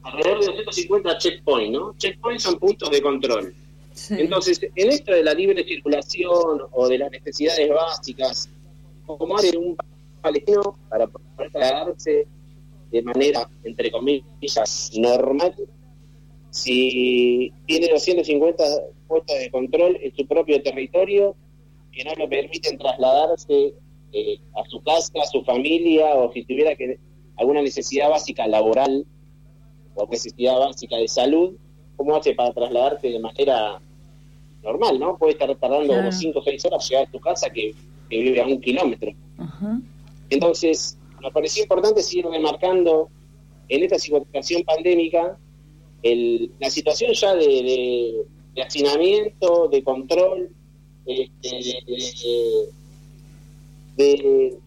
alrededor 0.02 0.40
de 0.40 0.46
250 0.46 1.18
checkpoints 1.18 1.72
no 1.72 1.94
checkpoints 1.98 2.42
son 2.42 2.58
puntos 2.58 2.90
de 2.90 3.02
control. 3.02 3.54
Entonces, 4.10 4.60
en 4.62 4.90
esto 4.90 5.12
de 5.12 5.24
la 5.24 5.32
libre 5.32 5.64
circulación 5.64 6.60
o 6.70 6.88
de 6.88 6.98
las 6.98 7.10
necesidades 7.10 7.68
básicas, 7.70 8.48
¿cómo 9.06 9.36
hace 9.36 9.56
un 9.56 9.76
palestino 10.26 10.62
para 10.88 11.06
poder 11.06 11.50
trasladarse 11.52 12.26
de 12.90 13.02
manera, 13.02 13.48
entre 13.64 13.90
comillas, 13.90 14.90
normal, 14.96 15.54
si 16.50 17.52
tiene 17.66 17.88
250 17.88 18.64
puestos 19.08 19.38
de 19.38 19.50
control 19.50 19.98
en 20.00 20.14
su 20.16 20.26
propio 20.26 20.62
territorio 20.62 21.34
que 21.92 22.04
no 22.04 22.12
le 22.14 22.28
permiten 22.28 22.78
trasladarse 22.78 23.74
eh, 24.12 24.38
a 24.54 24.64
su 24.68 24.80
casa, 24.82 25.12
a 25.22 25.26
su 25.26 25.42
familia, 25.44 26.14
o 26.14 26.32
si 26.32 26.44
tuviera 26.44 26.74
que 26.76 26.98
alguna 27.36 27.62
necesidad 27.62 28.08
básica 28.08 28.46
laboral 28.46 29.04
o 29.94 30.06
necesidad 30.10 30.58
básica 30.58 30.96
de 30.96 31.08
salud, 31.08 31.54
¿cómo 31.96 32.16
hace 32.16 32.34
para 32.34 32.52
trasladarte 32.52 33.08
de 33.10 33.18
manera 33.18 33.80
normal, 34.62 34.98
¿no? 34.98 35.16
Puede 35.16 35.32
estar 35.32 35.54
tardando 35.56 35.86
Claro. 35.88 36.02
como 36.02 36.12
5 36.12 36.38
o 36.38 36.42
6 36.42 36.64
horas 36.66 36.88
llegar 36.88 37.06
a 37.06 37.10
tu 37.10 37.20
casa 37.20 37.50
que, 37.50 37.74
que 38.08 38.18
vive 38.20 38.40
a 38.40 38.46
un 38.46 38.60
kilómetro. 38.60 39.12
Ajá. 39.38 39.80
Entonces, 40.30 40.98
nos 41.22 41.32
pareció 41.32 41.62
importante 41.62 42.02
seguir 42.02 42.26
remarcando 42.26 43.08
en 43.68 43.82
esta 43.82 43.98
situación 43.98 44.62
pandémica 44.64 45.38
el- 46.02 46.50
la 46.60 46.70
situación 46.70 47.12
ya 47.14 47.34
de, 47.34 47.46
de, 47.46 48.22
de 48.54 48.62
hacinamiento, 48.62 49.68
de 49.68 49.82
control, 49.82 50.50
este, 51.06 51.48
de, 51.86 52.68
de- 53.96 54.58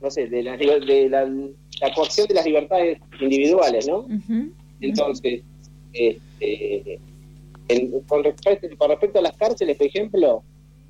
no 0.00 0.10
sé, 0.10 0.26
de, 0.28 0.42
la, 0.42 0.56
de 0.56 1.08
la, 1.08 1.24
la 1.26 1.94
coacción 1.94 2.26
de 2.26 2.34
las 2.34 2.44
libertades 2.46 2.98
individuales, 3.20 3.86
¿no? 3.86 4.06
Entonces, 4.80 5.42
este, 5.92 6.98
en- 7.68 8.00
con, 8.02 8.24
respecto, 8.24 8.68
con 8.78 8.90
respecto 8.90 9.18
a 9.18 9.22
las 9.22 9.36
cárceles, 9.36 9.76
por 9.76 9.86
ejemplo, 9.86 10.42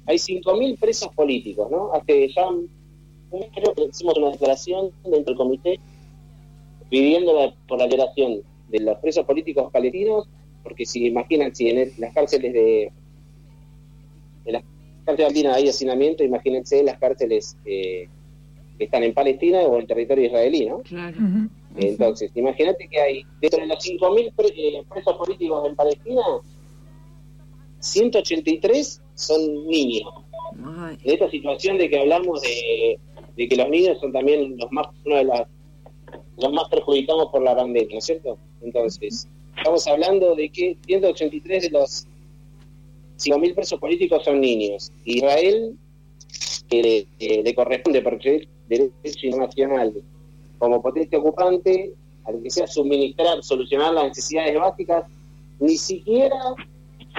hay 0.06 0.16
5.000 0.18 0.78
presos 0.78 1.08
políticos, 1.14 1.68
¿no? 1.70 1.92
Hace 1.92 2.28
ya 2.28 2.46
creo 3.30 3.74
que 3.74 3.84
hicimos 3.84 4.16
una 4.18 4.30
declaración 4.30 4.90
dentro 5.04 5.32
del 5.32 5.36
comité 5.36 5.80
pidiendo 6.88 7.54
por 7.68 7.78
la 7.78 7.86
liberación 7.86 8.42
de 8.68 8.80
los 8.80 8.98
presos 8.98 9.24
políticos 9.24 9.70
palestinos, 9.72 10.28
porque 10.62 10.84
si 10.84 11.06
imaginan, 11.06 11.54
si 11.54 11.70
en 11.70 11.92
las 11.98 12.12
cárceles 12.12 12.52
de, 12.52 12.92
de 14.44 14.52
las 14.52 14.62
cárceles 15.04 15.32
palestinas 15.32 15.56
hay 15.56 15.68
hacinamiento, 15.68 16.24
imagínense 16.24 16.82
las 16.82 16.98
cárceles 16.98 17.56
eh, 17.64 18.08
que 18.78 18.84
están 18.84 19.04
en 19.04 19.14
Palestina 19.14 19.60
o 19.60 19.78
en 19.78 19.86
territorio 19.86 20.26
israelí, 20.26 20.66
¿no? 20.66 20.78
Claro. 20.80 21.16
Entonces, 21.76 22.32
imagínate 22.34 22.88
que 22.88 23.00
hay, 23.00 23.22
dentro 23.40 23.60
de 23.60 23.66
los 23.66 23.78
5.000 23.78 24.32
eh, 24.56 24.82
presos 24.92 25.16
políticos 25.16 25.68
en 25.68 25.76
Palestina, 25.76 26.22
183 27.78 29.02
son 29.14 29.66
niños. 29.66 30.10
En 30.56 30.98
esta 31.04 31.30
situación 31.30 31.78
de 31.78 31.88
que 31.88 31.98
hablamos 31.98 32.40
de, 32.42 32.98
que 33.36 33.56
los 33.56 33.68
niños 33.68 33.98
son 34.00 34.12
también 34.12 34.56
los 34.58 34.70
más, 34.70 34.86
uno 35.04 35.16
de 35.16 35.24
los 35.24 36.52
más 36.52 36.68
perjudicados 36.68 37.30
por 37.30 37.42
la 37.42 37.56
pandemia, 37.56 37.92
¿no 37.92 37.98
es 37.98 38.04
cierto? 38.04 38.38
Entonces, 38.62 39.28
estamos 39.56 39.86
hablando 39.86 40.34
de 40.34 40.50
que 40.50 40.76
183 40.86 41.62
de 41.64 41.70
los 41.70 42.06
5.000 43.18 43.54
presos 43.54 43.78
políticos 43.78 44.24
son 44.24 44.40
niños. 44.40 44.92
Israel, 45.04 45.76
que 46.68 47.06
le, 47.18 47.54
corresponde 47.54 48.02
por 48.02 48.18
derecho 48.20 48.92
internacional 49.22 49.94
como 50.58 50.82
potencia 50.82 51.18
ocupante, 51.18 51.92
al 52.24 52.42
que 52.42 52.50
sea 52.50 52.66
suministrar, 52.66 53.42
solucionar 53.42 53.94
las 53.94 54.08
necesidades 54.08 54.54
básicas, 54.54 55.04
ni 55.58 55.76
siquiera 55.76 56.36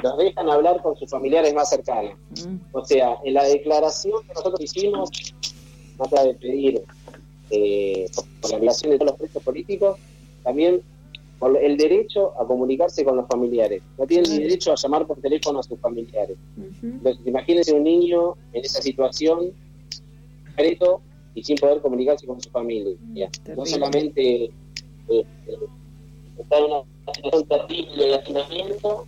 los 0.02 0.18
dejan 0.18 0.50
hablar 0.50 0.82
con 0.82 0.96
sus 0.98 1.10
familiares 1.10 1.54
más 1.54 1.70
cercanos. 1.70 2.14
Mm. 2.46 2.56
O 2.72 2.86
sea, 2.86 3.18
en 3.24 3.34
la 3.34 3.44
declaración 3.44 4.22
que 4.28 4.34
nosotros 4.34 4.62
hicimos, 4.62 5.10
trata 5.98 6.24
de 6.24 6.34
pedir 6.36 6.84
eh, 7.50 8.08
por 8.42 8.52
la 8.52 8.58
violación 8.58 8.92
de 8.92 8.98
todos 8.98 9.12
los 9.12 9.20
presos 9.20 9.44
políticos, 9.44 9.98
también 10.44 10.82
por 11.40 11.58
el 11.58 11.76
derecho 11.76 12.40
a 12.40 12.46
comunicarse 12.46 13.04
con 13.04 13.18
los 13.18 13.28
familiares. 13.28 13.82
No 13.98 14.06
tienen 14.06 14.30
ni 14.30 14.44
derecho 14.44 14.72
a 14.72 14.76
llamar 14.76 15.08
por 15.08 15.20
teléfono 15.20 15.60
a 15.60 15.64
sus 15.64 15.80
familiares. 15.80 16.38
Entonces, 16.84 17.26
imagínense 17.26 17.74
un 17.74 17.84
niño 17.84 18.36
en 18.54 18.64
esa 18.64 18.80
situación, 18.82 19.52
concreto, 20.46 21.02
y 21.34 21.44
sin 21.44 21.58
poder 21.58 21.82
comunicarse 21.82 22.28
con 22.28 22.40
su 22.40 22.50
familia. 22.52 23.30
Mm, 23.48 23.56
no 23.56 23.66
solamente 23.66 24.44
eh, 24.44 24.52
eh, 25.10 25.26
está 26.38 26.58
en 26.60 26.66
una 26.66 26.84
situación 27.16 27.48
terrible 27.48 28.06
de 28.06 28.16
hacinamiento, 28.16 29.06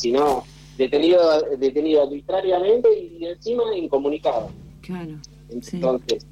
sino 0.00 0.44
detenido, 0.76 1.42
detenido 1.58 2.02
arbitrariamente 2.02 2.88
y 2.98 3.24
encima 3.26 3.64
incomunicado. 3.76 4.50
Claro. 4.80 5.18
Entonces, 5.50 6.26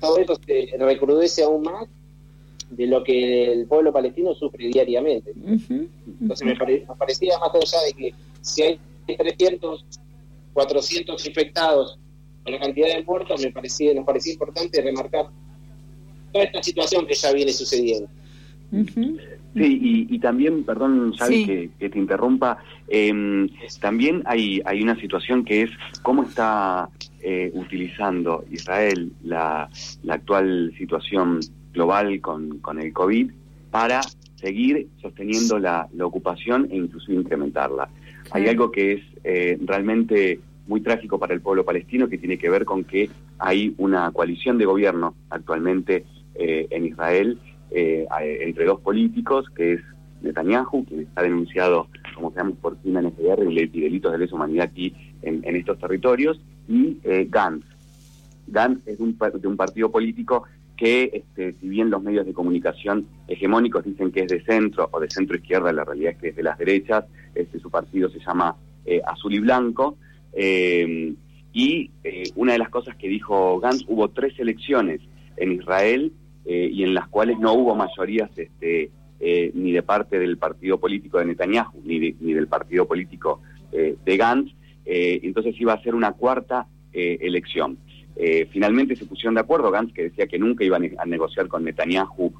todo 0.00 0.18
esto 0.18 0.36
se 0.46 0.76
recrudece 0.78 1.42
aún 1.42 1.62
más 1.62 1.88
de 2.70 2.86
lo 2.86 3.02
que 3.02 3.52
el 3.52 3.66
pueblo 3.66 3.92
palestino 3.92 4.34
sufre 4.34 4.68
diariamente. 4.68 5.32
Entonces 6.20 6.46
me, 6.46 6.56
parecía 6.56 7.38
más 7.38 7.50
allá 7.54 7.82
de 7.86 7.92
que 7.94 8.14
si 8.42 8.62
hay 8.62 8.80
300, 9.06 9.84
400 10.52 11.26
infectados 11.26 11.98
con 12.44 12.52
la 12.52 12.60
cantidad 12.60 12.88
de 12.88 13.02
muertos, 13.02 13.40
me 13.40 13.50
parecía, 13.50 13.94
nos 13.94 14.04
parecía 14.04 14.34
importante 14.34 14.80
remarcar 14.82 15.28
toda 16.32 16.44
esta 16.44 16.62
situación 16.62 17.06
que 17.06 17.14
ya 17.14 17.32
viene 17.32 17.52
sucediendo. 17.52 18.08
Sí, 18.70 20.06
y, 20.10 20.18
también, 20.18 20.62
perdón, 20.62 21.12
Xavi, 21.16 21.70
que, 21.78 21.88
te 21.88 21.98
interrumpa, 21.98 22.58
em, 22.86 23.48
también 23.80 24.22
hay, 24.26 24.60
hay 24.64 24.82
una 24.82 24.94
situación 25.00 25.44
que 25.44 25.62
es 25.62 25.70
cómo 26.02 26.22
está 26.22 26.90
eh, 27.20 27.50
utilizando 27.54 28.44
Israel 28.50 29.10
la, 29.24 29.68
la 30.02 30.14
actual 30.14 30.72
situación 30.78 31.40
global 31.72 32.20
con, 32.20 32.58
con 32.58 32.78
el 32.80 32.92
COVID 32.92 33.30
para 33.70 34.00
seguir 34.36 34.86
sosteniendo 35.00 35.58
la, 35.58 35.88
la 35.92 36.06
ocupación 36.06 36.68
e 36.70 36.76
incluso 36.76 37.12
incrementarla. 37.12 37.88
Hay 38.30 38.46
algo 38.46 38.70
que 38.70 38.92
es 38.92 39.02
eh, 39.24 39.58
realmente 39.64 40.40
muy 40.66 40.80
trágico 40.80 41.18
para 41.18 41.34
el 41.34 41.40
pueblo 41.40 41.64
palestino 41.64 42.08
que 42.08 42.18
tiene 42.18 42.38
que 42.38 42.50
ver 42.50 42.64
con 42.64 42.84
que 42.84 43.10
hay 43.38 43.74
una 43.78 44.10
coalición 44.12 44.58
de 44.58 44.66
gobierno 44.66 45.14
actualmente 45.30 46.04
eh, 46.34 46.68
en 46.70 46.86
Israel 46.86 47.38
eh, 47.70 48.06
entre 48.40 48.64
dos 48.64 48.80
políticos, 48.80 49.46
que 49.54 49.74
es 49.74 49.80
Netanyahu, 50.22 50.84
quien 50.84 51.00
está 51.00 51.22
denunciado, 51.22 51.88
como 52.14 52.32
sabemos, 52.32 52.58
por 52.58 52.76
crímenes 52.78 53.16
de 53.16 53.24
guerra 53.24 53.44
y 53.44 53.80
delitos 53.80 54.12
de 54.12 54.18
lesa 54.18 54.34
humanidad 54.34 54.66
aquí 54.66 54.94
en, 55.22 55.56
estos 55.56 55.78
territorios, 55.78 56.40
y 56.68 56.98
eh, 57.04 57.26
Gantz. 57.28 57.66
Gantz 58.46 58.86
es 58.86 58.98
un, 59.00 59.16
de 59.18 59.48
un 59.48 59.56
partido 59.56 59.90
político 59.90 60.44
que, 60.76 61.10
este, 61.12 61.54
si 61.54 61.68
bien 61.68 61.90
los 61.90 62.02
medios 62.02 62.24
de 62.24 62.32
comunicación 62.32 63.06
hegemónicos 63.26 63.84
dicen 63.84 64.12
que 64.12 64.20
es 64.20 64.28
de 64.28 64.42
centro 64.44 64.88
o 64.92 65.00
de 65.00 65.10
centro 65.10 65.36
izquierda, 65.36 65.72
la 65.72 65.84
realidad 65.84 66.12
es 66.12 66.18
que 66.18 66.28
es 66.28 66.36
de 66.36 66.42
las 66.42 66.56
derechas, 66.56 67.04
este, 67.34 67.58
su 67.58 67.70
partido 67.70 68.08
se 68.08 68.20
llama 68.20 68.56
eh, 68.86 69.00
Azul 69.06 69.34
y 69.34 69.40
Blanco, 69.40 69.98
eh, 70.32 71.14
y 71.52 71.90
una 72.36 72.52
de 72.52 72.58
las 72.58 72.68
cosas 72.68 72.94
que 72.96 73.08
dijo 73.08 73.58
Gantz, 73.58 73.84
hubo 73.88 74.08
tres 74.08 74.38
elecciones 74.38 75.00
en 75.36 75.52
Israel 75.52 76.12
eh, 76.50 76.70
y 76.72 76.82
en 76.82 76.94
las 76.94 77.08
cuales 77.08 77.38
no 77.38 77.52
hubo 77.52 77.74
mayorías 77.74 78.30
este, 78.34 78.90
eh, 79.20 79.50
ni 79.52 79.70
de 79.70 79.82
parte 79.82 80.18
del 80.18 80.38
partido 80.38 80.80
político 80.80 81.18
de 81.18 81.26
Netanyahu, 81.26 81.82
ni, 81.84 81.98
ni 82.18 82.32
del 82.32 82.48
partido 82.48 82.88
político 82.88 83.42
eh, 83.70 83.96
de 84.02 84.16
Gantz, 84.16 84.54
entonces 84.86 85.54
iba 85.60 85.74
a 85.74 85.82
ser 85.82 85.94
una 85.94 86.12
cuarta 86.12 86.66
elección. 86.94 87.76
finalmente 88.50 88.96
se 88.96 89.04
pusieron 89.04 89.34
de 89.34 89.42
acuerdo, 89.42 89.70
Gantz 89.70 89.92
que 89.92 90.04
decía 90.04 90.26
que 90.26 90.38
nunca 90.38 90.64
iban 90.64 90.90
a 90.96 91.04
negociar 91.04 91.46
con 91.46 91.62
Netanyahu 91.64 92.32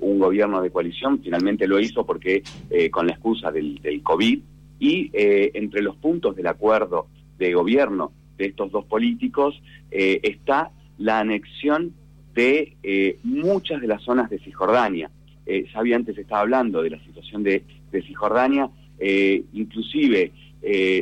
un 0.00 0.18
gobierno 0.20 0.62
de 0.62 0.70
coalición, 0.70 1.20
finalmente 1.20 1.66
lo 1.66 1.80
hizo 1.80 2.06
porque 2.06 2.44
con 2.92 3.08
la 3.08 3.14
excusa 3.14 3.50
del, 3.50 3.82
del 3.82 4.04
COVID, 4.04 4.38
y 4.78 5.10
entre 5.12 5.82
los 5.82 5.96
puntos 5.96 6.36
del 6.36 6.46
acuerdo 6.46 7.08
de 7.38 7.52
gobierno 7.52 8.12
de 8.38 8.46
estos 8.46 8.70
dos 8.70 8.84
políticos 8.84 9.60
está 9.90 10.70
la 10.98 11.18
anexión 11.18 11.92
de 12.36 12.76
eh, 12.82 13.18
muchas 13.24 13.80
de 13.80 13.88
las 13.88 14.02
zonas 14.02 14.28
de 14.30 14.38
Cisjordania. 14.38 15.10
Eh, 15.46 15.66
ya 15.72 15.80
había 15.80 15.96
antes 15.96 16.16
estaba 16.18 16.42
hablando 16.42 16.82
de 16.82 16.90
la 16.90 17.02
situación 17.02 17.42
de, 17.42 17.64
Cisjordania, 18.06 18.68
eh, 18.98 19.42
inclusive 19.54 20.30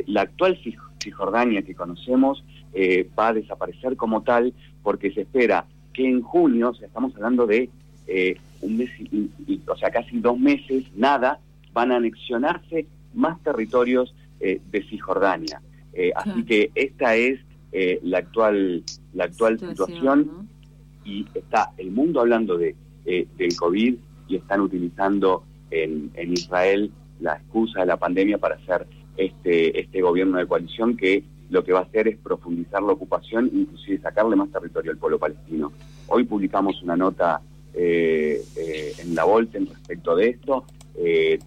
la 0.07 0.21
actual 0.21 0.57
Cisjordania 1.03 1.61
que 1.61 1.75
conocemos 1.75 2.41
va 3.19 3.27
a 3.27 3.33
desaparecer 3.33 3.97
como 3.97 4.23
tal 4.23 4.53
porque 4.81 5.11
se 5.11 5.21
espera 5.21 5.65
que 5.91 6.07
en 6.07 6.21
junio, 6.21 6.69
o 6.69 6.73
sea, 6.73 6.87
estamos 6.87 7.13
hablando 7.15 7.45
de 7.45 7.69
un 8.61 8.77
mes, 8.77 8.91
o 9.67 9.75
sea, 9.75 9.89
casi 9.89 10.19
dos 10.19 10.39
meses, 10.39 10.85
nada, 10.95 11.39
van 11.73 11.91
a 11.91 11.97
anexionarse 11.97 12.85
más 13.13 13.43
territorios 13.43 14.15
de 14.39 14.85
Cisjordania. 14.89 15.61
Así 16.15 16.45
que 16.45 16.71
esta 16.75 17.17
es 17.17 17.41
la 18.03 18.19
actual, 18.19 18.83
la 19.13 19.25
actual 19.25 19.59
situación 19.59 20.47
y 21.05 21.25
está 21.33 21.71
el 21.77 21.91
mundo 21.91 22.19
hablando 22.19 22.57
de, 22.57 22.75
eh, 23.05 23.27
del 23.37 23.55
COVID 23.55 23.95
y 24.27 24.35
están 24.35 24.61
utilizando 24.61 25.43
en, 25.69 26.11
en, 26.15 26.33
Israel 26.33 26.91
la 27.19 27.35
excusa 27.35 27.81
de 27.81 27.85
la 27.85 27.97
pandemia 27.97 28.39
para 28.39 28.55
hacer 28.55 28.87
este, 29.15 29.79
este 29.79 30.01
gobierno 30.01 30.37
de 30.39 30.47
coalición 30.47 30.97
que 30.97 31.23
lo 31.49 31.63
que 31.63 31.71
va 31.71 31.79
a 31.79 31.83
hacer 31.83 32.07
es 32.07 32.17
profundizar 32.17 32.81
la 32.81 32.93
ocupación, 32.93 33.49
inclusive 33.53 33.99
sacarle 33.99 34.35
más 34.35 34.51
territorio 34.51 34.91
al 34.91 34.97
pueblo 34.97 35.19
palestino. 35.19 35.71
Hoy 36.07 36.23
publicamos 36.23 36.81
una 36.81 36.97
nota 36.97 37.39
eh, 37.73 38.41
eh, 38.57 38.93
en 38.97 39.13
la 39.13 39.23
Volten 39.25 39.67
respecto 39.67 40.15
de 40.15 40.29
esto, 40.29 40.65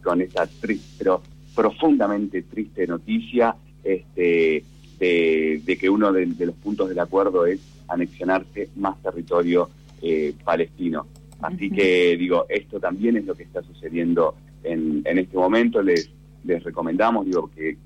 con 0.02 0.20
esa 0.20 0.46
triste, 0.46 0.96
pero 0.98 1.22
profundamente 1.54 2.42
triste 2.42 2.86
noticia 2.86 3.56
este, 3.82 4.62
de, 4.98 5.78
que 5.80 5.88
uno 5.88 6.12
de 6.12 6.46
los 6.46 6.54
puntos 6.56 6.88
del 6.88 6.98
acuerdo 6.98 7.46
es 7.46 7.77
anexionarse 7.88 8.70
más 8.76 9.00
territorio 9.02 9.68
eh, 10.02 10.34
palestino. 10.44 11.06
Así 11.40 11.70
que 11.70 12.16
digo, 12.16 12.46
esto 12.48 12.80
también 12.80 13.16
es 13.16 13.24
lo 13.24 13.34
que 13.34 13.44
está 13.44 13.62
sucediendo 13.62 14.34
en, 14.62 15.02
en 15.04 15.18
este 15.18 15.36
momento. 15.36 15.82
Les, 15.82 16.10
les 16.44 16.62
recomendamos, 16.62 17.26
digo, 17.26 17.50
que, 17.54 17.76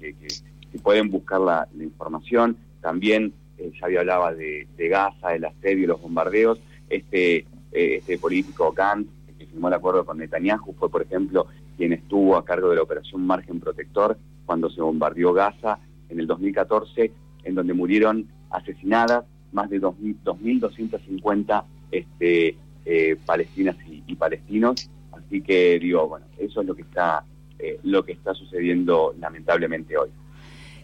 pueden 0.82 1.10
buscar 1.10 1.40
la, 1.40 1.68
información. 1.80 2.56
También 2.80 3.32
eh, 3.58 3.72
ya 3.78 3.86
había 3.86 4.00
hablaba 4.00 4.34
de, 4.34 4.66
de, 4.76 4.88
Gaza, 4.88 5.34
el 5.34 5.44
asedio, 5.44 5.88
los 5.88 6.00
bombardeos. 6.00 6.58
Este, 6.88 7.46
eh, 7.72 7.96
este 7.98 8.18
político 8.18 8.72
Gantz, 8.72 9.08
que 9.38 9.46
firmó 9.46 9.68
el 9.68 9.74
acuerdo 9.74 10.04
con 10.04 10.18
Netanyahu, 10.18 10.74
fue, 10.78 10.90
por 10.90 11.02
ejemplo, 11.02 11.46
quien 11.76 11.92
estuvo 11.92 12.36
a 12.36 12.44
cargo 12.44 12.70
de 12.70 12.76
la 12.76 12.82
operación 12.82 13.26
Margen 13.26 13.60
Protector 13.60 14.18
cuando 14.44 14.70
se 14.70 14.80
bombardeó 14.80 15.32
Gaza 15.32 15.78
en 16.08 16.20
el 16.20 16.26
2014, 16.26 17.12
en 17.44 17.54
donde 17.54 17.74
murieron 17.74 18.28
asesinadas 18.50 19.24
más 19.52 19.70
de 19.70 19.80
2.250 19.80 21.64
este, 21.90 22.56
eh, 22.84 23.16
palestinas 23.24 23.76
y, 24.06 24.14
palestinos. 24.16 24.90
Así 25.12 25.40
que 25.40 25.78
digo, 25.78 26.08
bueno, 26.08 26.26
eso 26.38 26.60
es 26.60 26.66
lo 26.66 26.74
que 26.74 26.82
está, 26.82 27.24
eh, 27.58 27.78
lo 27.82 28.04
que 28.04 28.12
está 28.12 28.34
sucediendo 28.34 29.14
lamentablemente 29.18 29.96
hoy. 29.96 30.10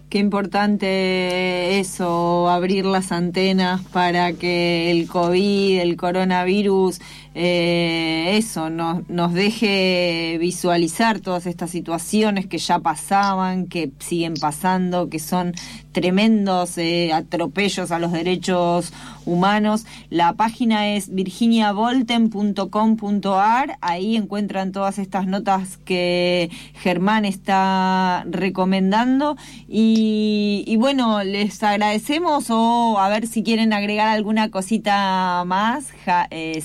Qué 0.09 0.18
importante 0.18 1.78
eso, 1.78 2.48
abrir 2.48 2.87
las 2.87 3.12
antenas 3.12 3.83
para 3.88 4.33
que 4.33 4.90
el 4.90 5.07
COVID, 5.07 5.81
el 5.81 5.96
coronavirus, 5.98 6.98
eh, 7.35 8.37
eso, 8.37 8.71
nos, 8.71 9.33
deje 9.33 10.37
visualizar 10.41 11.21
todas 11.21 11.47
estas 11.47 11.71
situaciones 11.71 12.47
que 12.47 12.59
ya 12.59 12.81
pasaban, 12.81 13.67
que 13.67 13.91
siguen 13.99 14.35
pasando, 14.35 15.09
que 15.09 15.19
son 15.19 15.55
tremendos 15.93 16.77
eh, 16.79 17.12
atropellos 17.12 17.91
a 17.91 17.99
los 17.99 18.12
derechos 18.12 18.93
humanos. 19.27 19.85
La 20.11 20.35
página 20.35 20.95
es 20.95 21.12
virginiavolten.com.ar, 21.14 23.79
ahí 23.81 24.17
encuentran 24.17 24.73
todas 24.73 24.99
estas 24.99 25.27
notas 25.27 25.79
que 25.79 26.51
Germán 26.75 27.25
está 27.25 28.25
recomendando 28.29 29.37
y, 29.69 30.77
bueno, 30.79 31.25
les 31.25 31.62
agradecemos 31.62 32.51
o 32.51 32.99
a 32.99 33.09
ver 33.09 33.27
si 33.27 33.43
quieren 33.43 33.73
agregar 33.73 34.09
alguna 34.09 34.51
cosita 34.51 35.45
más, 35.47 35.93
ja, 36.05 36.27
eh, 36.31 36.61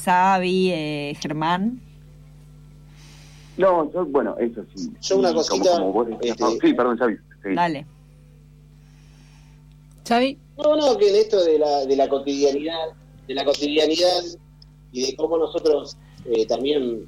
eh, 0.72 1.18
Germán. 1.20 1.82
No, 3.58 3.92
yo, 3.92 4.06
bueno, 4.06 4.36
eso 4.40 4.64
sí. 4.74 4.92
Yo 5.02 5.18
una 5.18 5.34
cosita. 5.34 5.84
este, 6.22 6.44
sí, 6.62 6.74
perdón, 6.74 6.98
Xavi. 6.98 7.18
Dale. 7.56 7.86
Xavi. 10.08 10.38
No, 10.58 10.76
no, 10.76 10.98
que 10.98 11.10
en 11.10 11.16
esto 11.16 11.44
de 11.44 11.60
la, 11.60 11.86
de 11.86 11.96
la 11.96 12.08
cotidianidad, 12.08 12.90
de 13.28 13.34
la 13.34 13.46
cotidianidad 13.46 14.24
y 14.92 15.06
de 15.06 15.16
cómo 15.16 15.38
nosotros 15.38 15.98
eh, 16.26 16.46
también, 16.46 17.08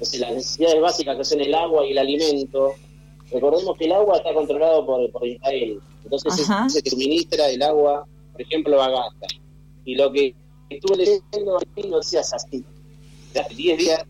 las 0.00 0.10
necesidades 0.10 0.80
básicas 0.80 1.16
que 1.16 1.24
son 1.24 1.40
el 1.40 1.54
agua 1.54 1.86
y 1.86 1.92
el 1.92 1.98
alimento, 1.98 2.74
recordemos 3.32 3.76
que 3.78 3.86
el 3.86 3.92
agua 3.92 4.16
está 4.18 4.32
controlado 4.34 4.84
por, 4.86 5.10
por 5.10 5.26
Israel, 5.26 5.80
entonces 6.04 6.34
se, 6.34 6.80
se 6.80 6.90
suministra 6.90 7.48
el 7.48 7.62
agua, 7.62 8.06
por 8.32 8.40
ejemplo, 8.40 8.80
a 8.80 8.88
Gaza. 8.90 9.26
Y 9.84 9.94
lo 9.94 10.12
que 10.12 10.34
estuve 10.70 10.96
leyendo 10.96 11.58
aquí 11.58 11.88
noticias 11.88 12.32
así, 12.32 12.58
de 12.58 12.64
hace 12.64 12.75
10 13.42 13.78
días, 13.78 14.04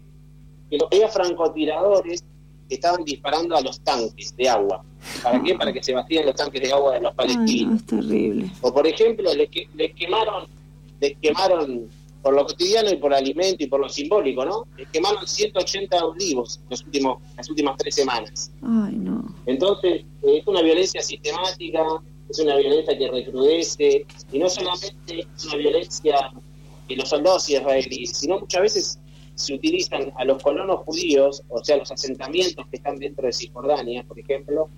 que 0.71 0.79
los 0.79 0.89
había 0.93 1.09
francotiradores 1.09 2.25
que 2.69 2.75
estaban 2.75 3.05
disparando 3.05 3.57
a 3.57 3.61
los 3.61 3.81
tanques 3.81 4.37
de 4.37 4.49
agua. 4.49 4.85
¿Para 5.23 5.43
qué? 5.43 5.55
Para 5.55 5.73
que 5.73 5.83
se 5.83 5.95
vacíen 5.95 6.27
los 6.27 6.35
tanques 6.35 6.61
de 6.63 6.73
agua 6.73 6.95
de 6.95 7.01
los 7.01 7.15
palestinos. 7.15 7.81
es 7.81 7.87
terrible. 7.87 8.51
O 8.61 8.73
por 8.73 8.87
ejemplo, 8.87 9.33
les, 9.35 9.49
les 9.75 9.95
quemaron, 9.95 10.47
les 11.01 11.17
quemaron 11.19 11.89
por 12.27 12.35
lo 12.35 12.45
cotidiano 12.45 12.91
y 12.91 12.97
por 12.97 13.15
alimento 13.15 13.63
y 13.63 13.69
por 13.69 13.79
lo 13.79 13.89
simbólico, 13.89 14.45
¿no? 14.45 14.67
Les 14.77 14.89
quemaron 14.89 15.25
180 15.25 16.05
olivos 16.05 16.59
los 16.69 16.83
últimos, 16.83 17.23
las 17.37 17.49
últimas 17.49 17.77
tres 17.77 17.95
semanas. 17.95 18.51
Ay, 18.63 18.97
no. 18.97 19.33
Entonces, 19.47 20.03
eh, 20.23 20.39
es 20.39 20.47
una 20.49 20.61
violencia 20.61 21.01
sistemática, 21.03 21.85
es 22.29 22.41
una 22.41 22.57
violencia 22.57 22.99
que 22.99 23.09
recrudece, 23.09 24.07
y 24.33 24.39
no 24.41 24.49
solamente 24.49 25.21
es 25.37 25.45
una 25.45 25.55
violencia 25.55 26.33
de 26.89 26.97
los 26.97 27.09
soldados 27.09 27.49
israelíes, 27.49 28.19
sino 28.19 28.41
muchas 28.41 28.63
veces 28.63 28.99
se 29.37 29.55
utilizan 29.55 30.13
a 30.17 30.25
los 30.25 30.43
colonos 30.43 30.81
judíos, 30.81 31.43
o 31.49 31.63
sea, 31.63 31.77
los 31.77 31.93
asentamientos 31.93 32.67
que 32.71 32.77
están 32.77 32.97
dentro 32.97 33.27
de 33.27 33.33
Cisjordania, 33.33 34.03
por 34.05 34.19
ejemplo, 34.19 34.69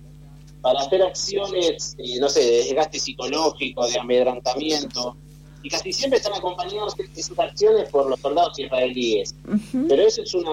para 0.61 0.81
hacer 0.81 1.01
acciones, 1.01 1.95
eh, 1.97 2.19
no 2.19 2.27
sé, 2.27 2.41
de 2.41 2.57
desgaste 2.57 2.99
psicológico, 2.99 3.87
de 3.87 3.97
amedrantamiento, 3.97 5.15
y 5.63 5.69
casi 5.69 5.93
siempre 5.93 6.17
están 6.17 6.33
acompañados 6.33 6.95
de 6.95 7.23
sus 7.23 7.39
acciones 7.39 7.89
por 7.89 8.09
los 8.09 8.19
soldados 8.19 8.59
israelíes. 8.59 9.33
Pero 9.87 10.01
eso 10.03 10.21
es 10.21 10.33
una, 10.33 10.51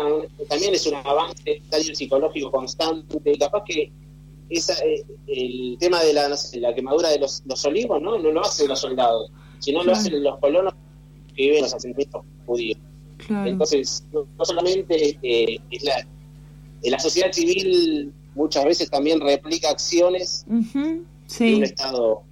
también 0.49 0.75
es 0.75 0.87
un 0.87 0.95
avance 0.95 1.63
psicológico 1.95 2.51
constante, 2.53 3.21
y 3.25 3.39
capaz 3.39 3.65
que 3.65 3.93
esa, 4.49 4.75
eh, 4.85 5.05
el 5.27 5.77
tema 5.81 6.01
de 6.05 6.13
la, 6.13 6.29
la 6.29 6.75
quemadura 6.75 7.09
de 7.09 7.19
los, 7.19 7.43
los, 7.45 7.65
olivos 7.65 8.01
no 8.01 8.19
no 8.19 8.31
lo 8.31 8.41
hacen 8.41 8.69
los 8.69 8.79
soldados, 8.79 9.33
sino 9.59 9.83
lo 9.83 9.93
hacen 9.93 10.23
los 10.23 10.39
colonos 10.39 10.75
que 11.35 11.43
viven 11.43 11.57
en 11.57 11.63
los 11.65 11.75
asentamientos 11.75 12.23
judíos. 12.47 12.79
Entonces, 13.29 14.05
no, 14.13 14.27
solamente 14.45 15.19
eh, 15.23 15.59
es 15.71 15.83
la, 15.83 16.07
la 16.83 16.99
sociedad 16.99 17.33
civil 17.33 18.13
muchas 18.35 18.65
veces 18.65 18.91
también 18.91 19.21
replica 19.21 19.71
acciones 19.71 20.45
de 20.49 21.55
un 21.55 21.63
estado 21.65 22.23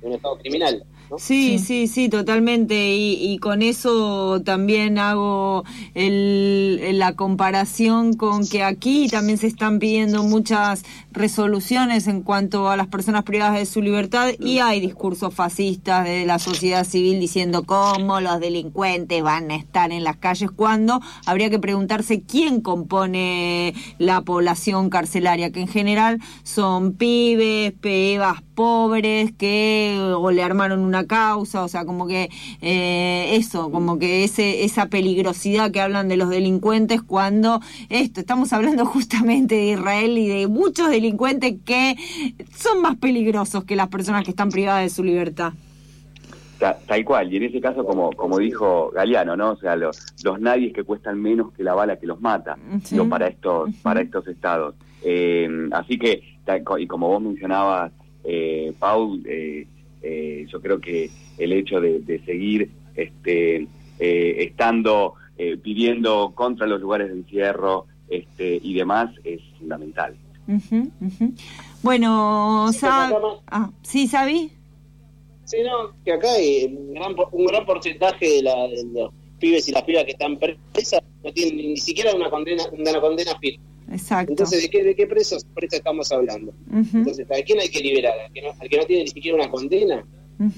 de 0.00 0.08
un 0.08 0.12
estado 0.14 0.38
criminal. 0.38 0.84
Sí, 1.18 1.58
sí, 1.58 1.86
sí, 1.86 2.08
totalmente. 2.08 2.94
Y, 2.94 3.38
con 3.38 3.62
eso 3.62 4.40
también 4.42 4.98
hago 4.98 5.64
el, 5.94 6.98
la 6.98 7.12
comparación 7.14 8.14
con 8.14 8.46
que 8.46 8.62
aquí 8.62 9.08
también 9.08 9.38
se 9.38 9.46
están 9.46 9.78
pidiendo 9.78 10.24
muchas 10.24 10.84
resoluciones 11.12 12.06
en 12.06 12.22
cuanto 12.22 12.68
a 12.68 12.76
las 12.76 12.88
personas 12.88 13.24
privadas 13.24 13.58
de 13.58 13.66
su 13.66 13.82
libertad 13.82 14.30
y 14.38 14.58
hay 14.58 14.80
discursos 14.80 15.34
fascistas 15.34 16.04
de 16.04 16.26
la 16.26 16.38
sociedad 16.38 16.84
civil 16.84 17.20
diciendo 17.20 17.64
cómo 17.64 18.20
los 18.20 18.40
delincuentes 18.40 19.22
van 19.22 19.50
a 19.50 19.56
estar 19.56 19.92
en 19.92 20.02
las 20.02 20.16
calles 20.16 20.50
cuando 20.50 21.00
habría 21.24 21.50
que 21.50 21.58
preguntarse 21.58 22.22
quién 22.22 22.60
compone 22.60 23.74
la 23.98 24.22
población 24.22 24.90
carcelaria, 24.90 25.52
que 25.52 25.60
en 25.60 25.68
general 25.68 26.20
son 26.42 26.94
pibes, 26.94 27.72
pebas 27.80 28.42
pobres 28.56 29.32
que 29.32 30.00
o 30.16 30.30
le 30.30 30.42
armaron 30.42 30.80
una 30.80 30.95
causa, 31.04 31.64
o 31.64 31.68
sea, 31.68 31.84
como 31.84 32.06
que 32.06 32.30
eh, 32.62 33.36
eso, 33.36 33.70
como 33.70 33.98
que 33.98 34.24
ese, 34.24 34.64
esa 34.64 34.86
peligrosidad 34.86 35.70
que 35.70 35.80
hablan 35.80 36.08
de 36.08 36.16
los 36.16 36.30
delincuentes 36.30 37.02
cuando 37.02 37.60
esto, 37.88 38.20
estamos 38.20 38.52
hablando 38.52 38.86
justamente 38.86 39.56
de 39.56 39.72
Israel 39.72 40.16
y 40.16 40.28
de 40.28 40.46
muchos 40.46 40.90
delincuentes 40.90 41.56
que 41.64 41.96
son 42.54 42.80
más 42.80 42.96
peligrosos 42.96 43.64
que 43.64 43.76
las 43.76 43.88
personas 43.88 44.24
que 44.24 44.30
están 44.30 44.50
privadas 44.50 44.82
de 44.82 44.90
su 44.90 45.04
libertad. 45.04 45.52
Tal 46.58 47.04
cual, 47.04 47.30
y 47.32 47.36
en 47.36 47.42
ese 47.44 47.60
caso, 47.60 47.84
como, 47.84 48.10
como 48.12 48.38
dijo 48.38 48.90
Galeano, 48.94 49.36
¿no? 49.36 49.50
O 49.50 49.56
sea, 49.56 49.76
los, 49.76 49.98
los 50.24 50.40
nadies 50.40 50.72
que 50.72 50.84
cuestan 50.84 51.20
menos 51.20 51.52
que 51.52 51.62
la 51.62 51.74
bala 51.74 51.98
que 51.98 52.06
los 52.06 52.20
mata, 52.20 52.56
para 53.10 53.28
estos, 53.28 53.74
para 53.82 54.00
estos 54.00 54.26
estados. 54.26 54.74
Eh, 55.04 55.68
así 55.72 55.98
que, 55.98 56.22
y 56.78 56.86
como 56.86 57.08
vos 57.08 57.20
mencionabas, 57.20 57.92
eh, 58.24 58.72
Paul, 58.78 59.22
eh, 59.26 59.66
eh, 60.06 60.46
yo 60.50 60.60
creo 60.60 60.80
que 60.80 61.10
el 61.38 61.52
hecho 61.52 61.80
de, 61.80 62.20
seguir 62.24 62.70
este, 62.94 63.66
eh, 63.98 64.36
estando, 64.38 65.14
pidiendo 65.62 66.32
contra 66.34 66.66
los 66.66 66.80
lugares 66.80 67.08
de 67.08 67.14
encierro 67.14 67.86
este, 68.08 68.58
y 68.62 68.72
demás 68.72 69.10
es 69.22 69.40
fundamental. 69.58 70.16
Bueno, 71.82 72.70
ah, 73.48 73.70
¿sí, 73.82 74.06
Sabi? 74.06 74.50
Sí, 75.44 75.58
no, 75.62 75.94
que 76.04 76.12
acá 76.12 76.32
hay 76.32 76.64
un 76.64 76.94
gran, 76.94 77.14
un 77.32 77.46
gran 77.46 77.64
porcentaje 77.64 78.28
de, 78.28 78.42
la, 78.42 78.66
de 78.68 78.84
los 78.92 79.12
pibes 79.38 79.68
y 79.68 79.72
las 79.72 79.82
pibas 79.84 80.04
que 80.04 80.12
están 80.12 80.38
presas 80.38 81.02
no 81.22 81.32
tienen 81.32 81.56
ni 81.56 81.76
siquiera 81.76 82.14
una 82.14 82.30
condena, 82.30 82.64
una 82.72 83.00
condena 83.00 83.38
firme. 83.38 83.64
Exacto. 83.90 84.32
Entonces, 84.32 84.62
¿de 84.62 84.70
qué, 84.70 84.82
de 84.82 84.94
qué 84.94 85.06
presos, 85.06 85.46
estamos 85.70 86.10
hablando? 86.12 86.52
Entonces, 86.72 87.26
¿a 87.30 87.42
quién 87.44 87.60
hay 87.60 87.68
que 87.68 87.80
liberar? 87.80 88.14
¿Al 88.18 88.32
que 88.32 88.42
no, 88.42 88.48
al 88.58 88.68
que 88.68 88.76
no 88.76 88.84
tiene 88.84 89.04
ni 89.04 89.10
siquiera 89.10 89.36
una 89.36 89.50
condena? 89.50 90.04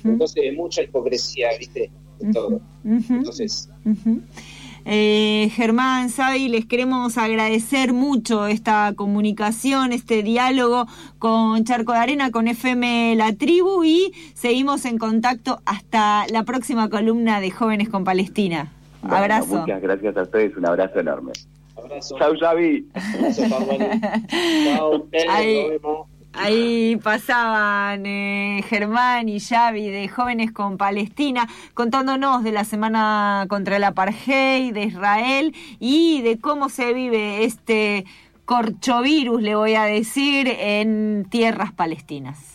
Entonces, 0.05 0.55
mucha 0.55 0.83
hipocresía, 0.83 1.49
¿viste? 1.59 1.91
De 2.21 2.33
todo. 2.33 2.61
Entonces... 2.85 3.69
Eh, 4.91 5.51
Germán, 5.55 6.09
Sabi, 6.09 6.49
les 6.49 6.65
queremos 6.65 7.19
agradecer 7.19 7.93
mucho 7.93 8.47
esta 8.47 8.95
comunicación, 8.97 9.93
este 9.93 10.23
diálogo 10.23 10.87
con 11.19 11.63
Charco 11.65 11.93
de 11.93 11.99
Arena, 11.99 12.31
con 12.31 12.49
FM 12.49 13.15
La 13.17 13.35
Tribu 13.35 13.85
y 13.85 14.15
seguimos 14.33 14.87
en 14.87 14.97
contacto 14.97 15.61
hasta 15.67 16.27
la 16.29 16.45
próxima 16.45 16.89
columna 16.89 17.39
de 17.41 17.51
Jóvenes 17.51 17.91
con 17.91 18.05
Palestina. 18.05 18.73
abrazo. 19.03 19.61
Muchas 19.61 19.83
gracias 19.83 20.17
a 20.17 20.23
ustedes, 20.23 20.57
un 20.57 20.65
abrazo 20.65 21.01
enorme. 21.01 21.33
Chau, 22.19 22.37
Xavi. 22.39 22.87
Ahí, 26.35 26.97
pasaban 27.03 28.07
eh, 28.07 28.63
Germán 28.69 29.29
y 29.29 29.41
Xavi 29.41 29.89
de 29.89 30.09
Jóvenes 30.09 30.53
con 30.53 30.77
Palestina 30.77 31.49
contándonos 31.75 32.45
de 32.45 32.53
la 32.53 32.65
semana 32.65 33.47
contra 33.49 33.77
el 33.77 33.85
apartheid 33.85 34.73
de 34.73 34.85
Israel 34.85 35.55
y 35.81 36.23
de 36.23 36.39
cómo 36.39 36.69
se 36.69 36.93
vive 36.93 37.45
este 37.45 38.05
corchovirus, 38.45 39.43
le 39.43 39.55
voy 39.57 39.75
a 39.75 39.85
decir, 39.85 40.49
en 40.49 41.27
tierras 41.29 41.71
palestinas. 41.73 42.49